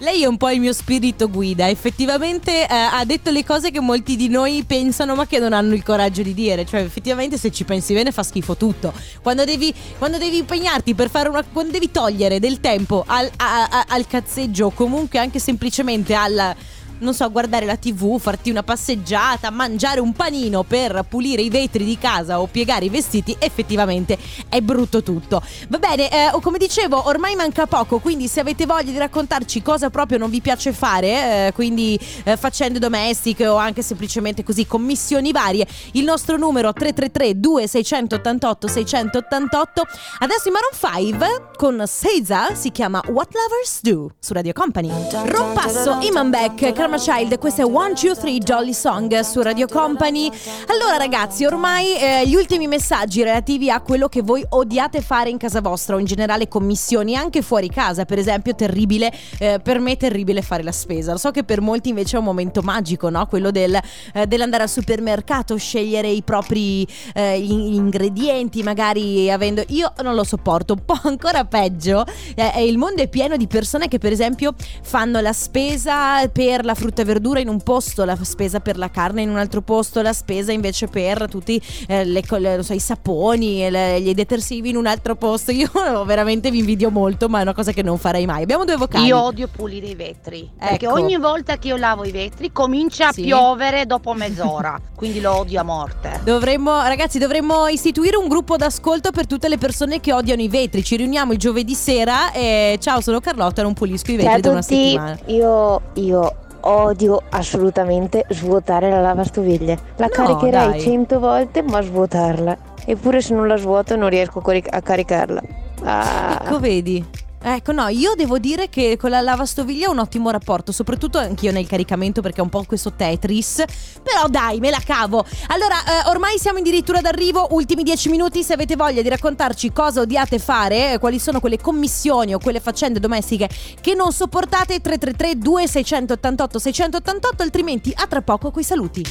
Lei 0.00 0.22
è 0.22 0.26
un 0.26 0.36
po' 0.36 0.50
il 0.50 0.60
mio 0.60 0.74
spirito 0.74 1.30
guida, 1.30 1.70
effettivamente 1.70 2.64
eh, 2.64 2.66
ha 2.68 3.02
detto 3.06 3.30
le 3.30 3.42
cose 3.44 3.70
che 3.70 3.80
molti 3.80 4.14
di 4.14 4.28
noi 4.28 4.62
pensano 4.66 5.14
ma 5.14 5.26
che 5.26 5.38
non 5.38 5.54
hanno 5.54 5.72
il 5.72 5.82
coraggio 5.82 6.20
di 6.20 6.34
dire, 6.34 6.66
cioè 6.66 6.82
effettivamente 6.82 7.38
se 7.38 7.50
ci 7.50 7.64
pensi 7.64 7.94
bene 7.94 8.12
fa 8.12 8.22
schifo 8.22 8.58
tutto. 8.58 8.92
Quando 9.22 9.46
devi, 9.46 9.72
quando 9.96 10.18
devi 10.18 10.36
impegnarti 10.36 10.94
per 10.94 11.08
fare 11.08 11.30
una... 11.30 11.42
quando 11.50 11.72
devi 11.72 11.90
togliere 11.90 12.38
del 12.38 12.60
tempo 12.60 13.04
al, 13.06 13.30
a- 13.36 13.68
a- 13.70 13.84
al 13.88 14.06
cazzeggio 14.06 14.66
o 14.66 14.70
comunque 14.72 15.18
anche 15.18 15.38
semplicemente 15.38 16.14
al... 16.14 16.54
Non 16.98 17.14
so, 17.14 17.30
guardare 17.30 17.66
la 17.66 17.76
tv, 17.76 18.18
farti 18.18 18.50
una 18.50 18.62
passeggiata, 18.62 19.50
mangiare 19.50 20.00
un 20.00 20.12
panino 20.12 20.62
per 20.62 21.04
pulire 21.08 21.42
i 21.42 21.50
vetri 21.50 21.84
di 21.84 21.98
casa 21.98 22.40
o 22.40 22.46
piegare 22.46 22.86
i 22.86 22.88
vestiti, 22.88 23.36
effettivamente 23.38 24.18
è 24.48 24.60
brutto 24.60 25.02
tutto. 25.02 25.42
Va 25.68 25.78
bene, 25.78 26.10
eh, 26.10 26.30
come 26.40 26.58
dicevo, 26.58 27.06
ormai 27.06 27.34
manca 27.34 27.66
poco, 27.66 27.98
quindi 27.98 28.28
se 28.28 28.40
avete 28.40 28.66
voglia 28.66 28.92
di 28.92 28.98
raccontarci 28.98 29.62
cosa 29.62 29.90
proprio 29.90 30.18
non 30.18 30.30
vi 30.30 30.40
piace 30.40 30.72
fare, 30.72 31.48
eh, 31.48 31.52
quindi 31.52 31.98
eh, 32.24 32.36
faccende 32.36 32.78
domestiche 32.78 33.46
o 33.46 33.56
anche 33.56 33.82
semplicemente 33.82 34.42
così 34.42 34.66
commissioni 34.66 35.32
varie, 35.32 35.66
il 35.92 36.04
nostro 36.04 36.36
numero 36.36 36.72
333 36.72 37.38
2688 37.38 38.68
688. 38.68 39.86
Adesso 40.20 40.48
i 40.48 40.52
Maroon 40.52 41.12
5 41.12 41.50
con 41.56 41.82
Seiza 41.86 42.54
si 42.54 42.70
chiama 42.70 43.02
What 43.08 43.34
Lovers 43.34 43.80
Do 43.82 44.14
su 44.18 44.32
Radio 44.32 44.52
Company. 44.52 44.90
Rompasso, 45.26 45.98
Iman 46.00 46.30
Beck, 46.30 46.72
Karma 46.86 47.02
Child, 47.02 47.38
questa 47.40 47.62
è 47.62 47.64
1, 47.64 47.94
2, 48.00 48.14
3 48.14 48.38
Jolly 48.38 48.72
Song 48.72 49.18
su 49.18 49.42
Radio 49.42 49.66
Company. 49.66 50.30
Allora 50.68 50.96
ragazzi, 50.96 51.44
ormai 51.44 51.96
eh, 51.96 52.22
gli 52.28 52.36
ultimi 52.36 52.68
messaggi 52.68 53.24
relativi 53.24 53.70
a 53.70 53.80
quello 53.80 54.06
che 54.06 54.22
voi 54.22 54.46
odiate 54.50 55.00
fare 55.00 55.28
in 55.28 55.36
casa 55.36 55.60
vostra 55.60 55.96
o 55.96 55.98
in 55.98 56.04
generale 56.04 56.46
commissioni 56.46 57.16
anche 57.16 57.42
fuori 57.42 57.70
casa, 57.70 58.04
per 58.04 58.20
esempio 58.20 58.54
terribile, 58.54 59.12
eh, 59.40 59.58
per 59.60 59.80
me 59.80 59.92
è 59.92 59.96
terribile 59.96 60.42
fare 60.42 60.62
la 60.62 60.70
spesa. 60.70 61.10
Lo 61.10 61.18
so 61.18 61.32
che 61.32 61.42
per 61.42 61.60
molti 61.60 61.88
invece 61.88 62.14
è 62.14 62.18
un 62.20 62.24
momento 62.24 62.62
magico, 62.62 63.10
no? 63.10 63.26
Quello 63.26 63.50
del, 63.50 63.76
eh, 64.14 64.28
dell'andare 64.28 64.62
al 64.62 64.68
supermercato, 64.68 65.56
scegliere 65.56 66.06
i 66.06 66.22
propri 66.22 66.86
eh, 67.14 67.36
ingredienti, 67.36 68.62
magari 68.62 69.28
avendo... 69.28 69.64
Io 69.70 69.92
non 70.04 70.14
lo 70.14 70.22
sopporto, 70.22 70.74
un 70.74 70.84
po' 70.84 71.00
ancora 71.02 71.44
peggio. 71.46 72.04
eh, 72.36 72.64
il 72.64 72.78
mondo 72.78 73.02
è 73.02 73.08
pieno 73.08 73.36
di 73.36 73.48
persone 73.48 73.88
che 73.88 73.98
per 73.98 74.12
esempio 74.12 74.54
fanno 74.82 75.18
la 75.18 75.32
spesa 75.32 76.28
per 76.28 76.64
la 76.64 76.74
frutta 76.76 77.02
e 77.02 77.04
verdura 77.04 77.40
in 77.40 77.48
un 77.48 77.60
posto, 77.62 78.04
la 78.04 78.16
spesa 78.22 78.60
per 78.60 78.76
la 78.76 78.90
carne 78.90 79.22
in 79.22 79.30
un 79.30 79.38
altro 79.38 79.62
posto, 79.62 80.02
la 80.02 80.12
spesa 80.12 80.52
invece 80.52 80.86
per 80.86 81.26
tutti 81.28 81.60
eh, 81.88 82.04
le 82.04 82.22
le- 82.38 82.62
so, 82.62 82.72
i 82.74 82.78
saponi, 82.78 83.64
e 83.66 84.00
gli 84.00 84.14
detersivi 84.14 84.68
in 84.70 84.76
un 84.76 84.86
altro 84.86 85.16
posto. 85.16 85.50
Io 85.56 85.70
veramente 86.04 86.50
vi 86.50 86.58
invidio 86.58 86.90
molto, 86.90 87.28
ma 87.28 87.38
è 87.38 87.42
una 87.42 87.54
cosa 87.54 87.72
che 87.72 87.82
non 87.82 87.98
farei 87.98 88.26
mai. 88.26 88.42
Abbiamo 88.42 88.64
due 88.64 88.76
vocali. 88.76 89.06
Io 89.06 89.20
odio 89.20 89.48
pulire 89.48 89.86
i 89.86 89.94
vetri. 89.94 90.48
Perché 90.58 90.84
Ecco. 90.86 90.94
ogni 90.94 91.16
volta 91.16 91.56
che 91.56 91.68
io 91.68 91.76
lavo 91.76 92.04
i 92.04 92.10
vetri 92.10 92.52
comincia 92.52 93.08
a 93.08 93.12
Sì. 93.12 93.22
piovere 93.22 93.86
dopo 93.86 94.12
mezz'ora. 94.14 94.78
quindi 94.94 95.20
lo 95.20 95.38
odio 95.38 95.60
a 95.60 95.62
morte. 95.62 96.20
Dovremmo, 96.24 96.82
ragazzi, 96.82 97.18
dovremmo 97.18 97.66
istituire 97.68 98.16
un 98.16 98.28
gruppo 98.28 98.56
d'ascolto 98.56 99.10
per 99.10 99.26
tutte 99.26 99.48
le 99.48 99.58
persone 99.58 100.00
che 100.00 100.12
odiano 100.12 100.42
i 100.42 100.48
vetri. 100.48 100.82
Ci 100.84 100.96
riuniamo 100.96 101.32
il 101.32 101.38
giovedì 101.38 101.74
sera 101.74 102.32
e 102.32 102.78
ciao, 102.80 103.00
sono 103.00 103.20
Carlotta, 103.20 103.62
non 103.62 103.72
pulisco 103.74 104.10
i 104.12 104.16
vetri 104.16 104.30
Ciao 104.32 104.40
da 104.40 104.48
a 104.48 104.52
una 104.52 104.60
tutti, 104.62 104.74
settimana. 104.74 105.18
io, 105.26 105.80
io 105.94 106.36
odio 106.66 107.22
assolutamente 107.30 108.24
svuotare 108.30 108.90
la 108.90 109.00
lavastoviglie. 109.00 109.78
La 109.96 110.06
No, 110.06 110.12
caricherei 110.12 110.68
dai. 110.70 110.80
cento 110.80 111.18
volte, 111.20 111.62
ma 111.62 111.80
svuotarla. 111.80 112.56
Eppure 112.84 113.20
se 113.20 113.34
non 113.34 113.46
la 113.48 113.56
svuoto 113.56 113.96
non 113.96 114.08
riesco 114.08 114.42
a 114.44 114.80
caricarla. 114.80 115.42
Ah. 115.84 116.40
Ecco, 116.44 116.58
vedi. 116.60 117.04
Ecco, 117.42 117.72
no, 117.72 117.88
io 117.88 118.14
devo 118.14 118.38
dire 118.38 118.68
che 118.68 118.96
con 118.96 119.10
la 119.10 119.20
lavastoviglie 119.20 119.86
ho 119.86 119.92
un 119.92 119.98
ottimo 119.98 120.30
rapporto, 120.30 120.72
soprattutto 120.72 121.18
anch'io 121.18 121.52
nel 121.52 121.66
caricamento 121.66 122.20
perché 122.20 122.40
è 122.40 122.42
un 122.42 122.48
po' 122.48 122.64
questo 122.64 122.92
Tetris. 122.92 123.62
Però 124.02 124.26
dai, 124.28 124.58
me 124.58 124.70
la 124.70 124.80
cavo. 124.84 125.24
Allora, 125.48 125.76
eh, 125.84 126.08
ormai 126.08 126.38
siamo 126.38 126.58
addirittura 126.58 127.00
d'arrivo, 127.00 127.48
ultimi 127.50 127.82
dieci 127.82 128.08
minuti, 128.08 128.42
se 128.42 128.54
avete 128.54 128.76
voglia 128.76 129.02
di 129.02 129.08
raccontarci 129.08 129.72
cosa 129.72 130.00
odiate 130.00 130.38
fare, 130.38 130.94
eh, 130.94 130.98
quali 130.98 131.18
sono 131.18 131.40
quelle 131.40 131.58
commissioni 131.58 132.34
o 132.34 132.38
quelle 132.38 132.60
faccende 132.60 132.98
domestiche 132.98 133.48
che 133.80 133.94
non 133.94 134.12
sopportate, 134.12 134.80
333 134.80 135.38
2688 135.38 136.58
688, 136.58 137.42
altrimenti 137.42 137.92
a 137.94 138.06
tra 138.06 138.22
poco 138.22 138.50
coi 138.50 138.64
saluti. 138.64 139.04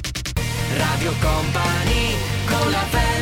Radio 0.76 1.14
Company 1.22 2.16
con 2.46 2.70
la 2.70 2.80
family 2.90 3.15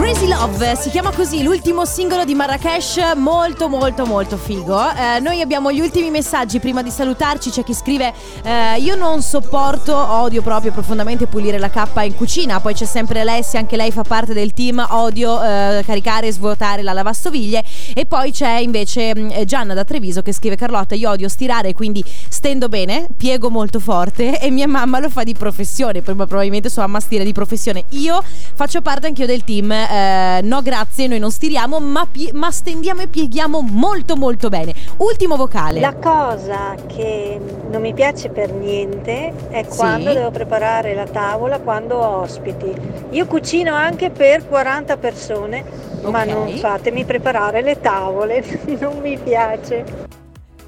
Crazy 0.00 0.28
Love 0.28 0.76
si 0.76 0.88
chiama 0.88 1.10
così 1.10 1.42
l'ultimo 1.42 1.84
singolo 1.84 2.24
di 2.24 2.34
Marrakesh, 2.34 3.12
molto 3.16 3.68
molto 3.68 4.06
molto 4.06 4.38
figo. 4.38 4.80
Eh, 4.92 5.20
noi 5.20 5.42
abbiamo 5.42 5.70
gli 5.70 5.80
ultimi 5.80 6.10
messaggi 6.10 6.58
prima 6.58 6.82
di 6.82 6.88
salutarci. 6.88 7.50
C'è 7.50 7.62
chi 7.62 7.74
scrive: 7.74 8.14
eh, 8.42 8.80
Io 8.80 8.96
non 8.96 9.20
sopporto, 9.20 9.94
odio 9.94 10.40
proprio 10.40 10.72
profondamente 10.72 11.26
pulire 11.26 11.58
la 11.58 11.68
cappa 11.68 12.02
in 12.02 12.16
cucina. 12.16 12.60
Poi 12.60 12.72
c'è 12.72 12.86
sempre 12.86 13.20
Alessia, 13.20 13.58
anche 13.58 13.76
lei 13.76 13.92
fa 13.92 14.02
parte 14.02 14.32
del 14.32 14.54
team. 14.54 14.82
Odio 14.88 15.40
eh, 15.42 15.82
caricare 15.84 16.28
e 16.28 16.32
svuotare 16.32 16.82
la 16.82 16.94
lavastoviglie. 16.94 17.62
E 17.94 18.06
poi 18.06 18.32
c'è 18.32 18.56
invece 18.56 19.14
mh, 19.14 19.44
Gianna 19.44 19.74
da 19.74 19.84
Treviso 19.84 20.22
che 20.22 20.32
scrive: 20.32 20.56
Carlotta, 20.56 20.94
io 20.94 21.10
odio 21.10 21.28
stirare, 21.28 21.74
quindi 21.74 22.02
stendo 22.30 22.70
bene, 22.70 23.06
piego 23.18 23.50
molto 23.50 23.78
forte. 23.78 24.28
E 24.40 24.50
mia 24.50 24.66
mamma 24.66 24.98
lo 24.98 25.10
fa 25.10 25.24
di 25.24 25.34
professione. 25.34 26.00
Probabilmente 26.00 26.70
sua 26.70 26.86
mamma 26.86 27.00
stira 27.00 27.22
di 27.22 27.32
professione. 27.34 27.84
Io 27.90 28.22
faccio 28.54 28.80
parte 28.80 29.06
anch'io 29.06 29.26
del 29.26 29.44
team. 29.44 29.88
Eh, 29.90 30.40
no, 30.42 30.62
grazie, 30.62 31.06
noi 31.06 31.18
non 31.18 31.30
stiriamo, 31.30 31.80
ma, 31.80 32.06
pie- 32.10 32.32
ma 32.32 32.50
stendiamo 32.50 33.00
e 33.02 33.06
pieghiamo 33.08 33.60
molto 33.60 34.16
molto 34.16 34.48
bene. 34.48 34.72
Ultimo 34.98 35.36
vocale. 35.36 35.80
La 35.80 35.94
cosa 35.94 36.74
che 36.86 37.40
non 37.70 37.80
mi 37.80 37.92
piace 37.94 38.28
per 38.28 38.52
niente 38.52 39.32
è 39.50 39.64
Sì. 39.68 39.76
quando 39.76 40.12
devo 40.12 40.30
preparare 40.30 40.94
la 40.94 41.06
tavola 41.06 41.58
quando 41.58 41.96
ho 41.96 42.20
ospiti. 42.20 42.72
Io 43.10 43.26
cucino 43.26 43.74
anche 43.74 44.10
per 44.10 44.46
40 44.48 44.96
persone, 44.96 45.64
ma 46.04 46.20
Ok. 46.22 46.26
non 46.28 46.48
fatemi 46.58 47.04
preparare 47.04 47.62
le 47.62 47.80
tavole, 47.80 48.44
non 48.78 48.98
mi 49.00 49.18
piace. 49.18 50.08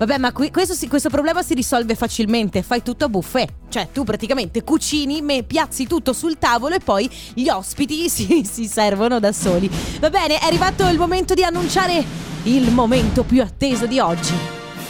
Vabbè, 0.02 0.18
ma 0.18 0.32
qui- 0.32 0.50
questo, 0.50 0.74
questo 0.88 1.10
problema 1.10 1.44
si 1.44 1.54
risolve 1.54 1.94
facilmente. 1.94 2.62
Fai 2.62 2.82
tutto 2.82 3.04
a 3.04 3.08
buffet. 3.08 3.48
Cioè, 3.68 3.88
tu 3.92 4.02
praticamente 4.02 4.64
cucini, 4.64 5.22
me- 5.22 5.44
piazzi 5.44 5.86
tutto 5.86 6.12
sul 6.12 6.38
tavolo 6.38 6.74
e 6.74 6.80
poi 6.80 7.08
gli 7.34 7.48
ospiti 7.48 8.08
si, 8.10 8.44
si 8.44 8.66
servono 8.66 9.20
da 9.20 9.30
soli. 9.30 9.70
Va 10.00 10.10
bene, 10.10 10.40
è 10.40 10.44
arrivato 10.44 10.88
il 10.88 10.98
momento 10.98 11.34
di 11.34 11.44
annunciare 11.44 12.04
il 12.42 12.72
momento 12.72 13.22
più 13.22 13.42
atteso 13.42 13.86
di 13.86 14.00
oggi. 14.00 14.34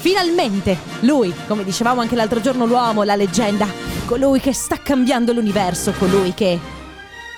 Finalmente, 0.00 0.78
lui, 1.00 1.30
come 1.46 1.62
dicevamo 1.62 2.00
anche 2.00 2.16
l'altro 2.16 2.40
giorno, 2.40 2.64
l'uomo, 2.64 3.02
la 3.02 3.14
leggenda, 3.14 3.68
colui 4.06 4.40
che 4.40 4.54
sta 4.54 4.78
cambiando 4.82 5.34
l'universo, 5.34 5.92
colui 5.92 6.32
che... 6.32 6.80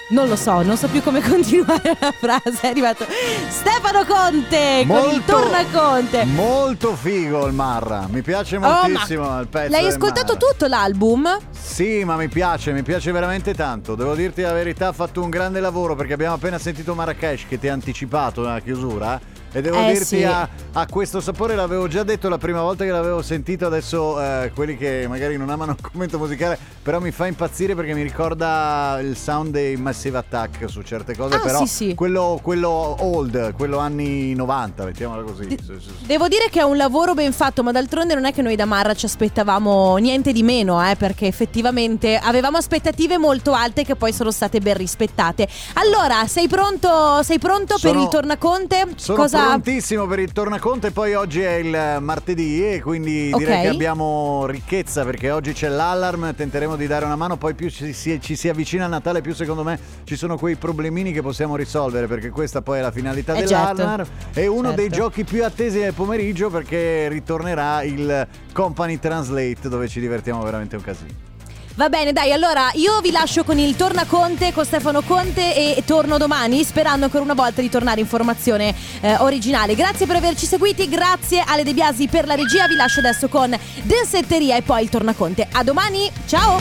Non 0.08 0.28
lo 0.28 0.36
so, 0.36 0.60
non 0.62 0.76
so 0.76 0.86
più 0.88 1.02
come 1.02 1.20
continuare 1.26 1.96
la 1.98 2.12
frase. 2.12 2.60
È 2.60 2.66
arrivato 2.68 3.06
Stefano 3.48 4.04
Conte 4.04 4.84
con 4.86 4.96
il 4.96 5.02
Molto- 5.12 5.32
Tornaconte. 5.32 6.24
Molto 6.24 6.94
figo 6.94 7.46
il 7.46 7.52
Marra, 7.54 8.06
mi 8.10 8.20
piace 8.22 8.56
Oh, 8.56 8.60
moltissimo 8.60 9.40
il 9.40 9.46
pezzo. 9.48 9.70
L'hai 9.70 9.86
ascoltato 9.86 10.34
Marra. 10.34 10.46
tutto 10.46 10.66
l'album? 10.66 11.38
Sì, 11.50 12.04
ma 12.04 12.16
mi 12.16 12.28
piace, 12.28 12.72
mi 12.72 12.82
piace 12.82 13.10
veramente 13.12 13.54
tanto. 13.54 13.94
Devo 13.94 14.14
dirti 14.14 14.42
la 14.42 14.52
verità, 14.52 14.88
ha 14.88 14.92
fatto 14.92 15.22
un 15.22 15.30
grande 15.30 15.60
lavoro 15.60 15.94
perché 15.96 16.12
abbiamo 16.12 16.34
appena 16.34 16.58
sentito 16.58 16.94
Marrakesh 16.94 17.46
che 17.48 17.58
ti 17.58 17.68
ha 17.68 17.72
anticipato 17.72 18.42
la 18.42 18.60
chiusura. 18.60 19.18
E 19.56 19.60
devo 19.62 19.76
Eh, 19.78 19.86
dirti, 19.92 20.04
sì. 20.04 20.24
ha, 20.24 20.48
ha 20.72 20.86
questo 20.88 21.20
sapore, 21.20 21.54
l'avevo 21.54 21.86
già 21.86 22.02
detto 22.02 22.28
la 22.28 22.38
prima 22.38 22.60
volta 22.60 22.82
che 22.82 22.90
l'avevo 22.90 23.22
sentito, 23.22 23.66
adesso 23.66 24.20
eh, 24.20 24.50
quelli 24.52 24.76
che 24.76 25.06
magari 25.08 25.36
non 25.36 25.48
amano 25.48 25.76
il 25.78 25.78
commento 25.80 26.18
musicale, 26.18 26.58
però 26.82 26.98
mi 26.98 27.12
fa 27.12 27.28
impazzire 27.28 27.76
perché 27.76 27.94
mi 27.94 28.02
ricorda 28.02 28.98
il 29.00 29.16
sound 29.16 29.52
dei 29.52 29.76
Massive 29.76 30.18
Attack 30.18 30.68
su 30.68 30.82
certe 30.82 31.16
cose, 31.16 31.36
Ah, 31.36 31.38
però 31.38 31.58
sì, 31.60 31.66
sì. 31.68 31.94
Quello, 31.94 32.40
quello 32.42 32.68
old, 32.98 33.54
quello 33.54 33.78
anni 33.78 34.34
90, 34.34 34.84
mettiamola 34.86 35.22
così. 35.22 35.44
Sì, 35.50 35.58
sì, 35.64 35.72
sì. 35.80 35.90
Devo 36.06 36.26
dire 36.26 36.48
che 36.50 36.58
è 36.58 36.64
un 36.64 36.76
lavoro 36.76 37.14
ben 37.14 37.32
fatto, 37.32 37.62
ma 37.62 37.70
d'altronde 37.70 38.14
non 38.14 38.24
è 38.24 38.32
che 38.32 38.42
noi 38.42 38.56
da 38.56 38.64
Marra 38.64 38.94
ci 38.94 39.06
aspettavamo 39.06 39.96
niente 39.98 40.32
di 40.32 40.42
meno, 40.42 40.84
eh, 40.84 40.96
perché 40.96 41.28
effettivamente 41.28 42.16
avevamo 42.20 42.56
aspettative 42.56 43.18
molto 43.18 43.52
alte 43.52 43.84
che 43.84 43.94
poi 43.94 44.12
sono 44.12 44.32
state 44.32 44.58
ben 44.58 44.76
rispettate. 44.76 45.46
Allora, 45.74 46.26
sei 46.26 46.48
pronto, 46.48 47.22
sei 47.22 47.38
pronto 47.38 47.76
per 47.80 47.92
Sono- 47.92 48.02
il 48.02 48.08
tornaconte? 48.08 48.86
Cosa 49.14 49.42
prontissimo 49.46 50.06
per 50.06 50.18
il 50.18 50.32
tornaconte, 50.32 50.90
poi 50.90 51.14
oggi 51.14 51.40
è 51.40 51.54
il 51.54 51.98
martedì 52.00 52.64
e 52.66 52.80
quindi 52.82 53.30
Ok. 53.32 53.38
direi 53.38 53.62
che 53.62 53.68
abbiamo 53.68 54.46
ricchezza 54.46 55.04
perché 55.04 55.30
oggi 55.30 55.52
c'è 55.52 55.68
l'allarm, 55.68 56.34
tenteremo 56.34 56.76
di 56.76 56.86
dare 56.86 57.04
una 57.04 57.16
mano, 57.16 57.36
poi 57.36 57.54
più 57.54 57.68
ci 57.70 57.92
si, 57.92 58.20
ci 58.20 58.36
si 58.36 58.48
avvicina 58.48 58.84
a 58.84 58.88
Natale 58.88 59.20
più 59.20 59.34
secondo 59.34 59.62
me 59.62 59.78
ci 60.04 60.16
sono 60.16 60.36
quei 60.36 60.56
problemini 60.56 61.12
che 61.12 61.22
possiamo 61.22 61.56
risolvere 61.56 62.06
perché 62.06 62.30
questa 62.30 62.62
poi 62.62 62.78
è 62.78 62.82
la 62.82 62.90
finalità 62.92 63.34
Eh, 63.34 63.42
dell'allarm 63.44 64.04
certo. 64.04 64.40
e 64.40 64.46
uno 64.46 64.72
dei 64.72 64.84
Certo. 64.88 64.96
giochi 64.96 65.24
più 65.24 65.44
attesi 65.44 65.78
del 65.78 65.92
pomeriggio 65.94 66.50
perché 66.50 67.08
ritornerà 67.08 67.82
il 67.82 68.26
Company 68.52 68.98
Translate 68.98 69.68
dove 69.68 69.88
ci 69.88 70.00
divertiamo 70.00 70.42
veramente 70.42 70.76
un 70.76 70.82
casino. 70.82 71.32
Va 71.76 71.88
bene, 71.88 72.12
dai, 72.12 72.30
allora 72.30 72.70
io 72.74 73.00
vi 73.00 73.10
lascio 73.10 73.42
con 73.42 73.58
il 73.58 73.74
Tornaconte 73.74 74.52
con 74.52 74.64
Stefano 74.64 75.02
Conte 75.02 75.76
e 75.76 75.82
torno 75.84 76.18
domani 76.18 76.62
sperando 76.62 77.06
ancora 77.06 77.24
una 77.24 77.34
volta 77.34 77.60
di 77.60 77.68
tornare 77.68 78.00
in 78.00 78.06
formazione 78.06 78.72
eh, 79.00 79.16
originale. 79.16 79.74
Grazie 79.74 80.06
per 80.06 80.14
averci 80.14 80.46
seguiti, 80.46 80.88
grazie 80.88 81.42
Ale 81.44 81.64
De 81.64 81.74
Biasi 81.74 82.06
per 82.06 82.28
la 82.28 82.36
regia, 82.36 82.68
vi 82.68 82.76
lascio 82.76 83.00
adesso 83.00 83.28
con 83.28 83.52
Densetteria 83.82 84.54
e 84.54 84.62
poi 84.62 84.84
il 84.84 84.88
Tornaconte. 84.88 85.48
A 85.50 85.64
domani, 85.64 86.08
ciao! 86.26 86.60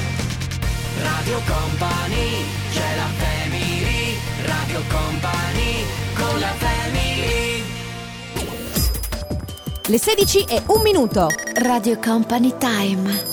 Radio 1.04 1.40
Company, 1.46 2.46
c'è 2.72 2.96
la 2.96 3.08
family, 3.16 4.18
Radio 4.46 4.82
Company, 4.90 5.86
con 6.16 6.40
la 6.40 6.54
family. 6.58 7.64
Le 9.86 9.98
16 10.00 10.46
e 10.50 10.64
un 10.68 10.82
minuto. 10.82 11.28
Radio 11.54 12.00
Company 12.00 12.56
Time. 12.58 13.33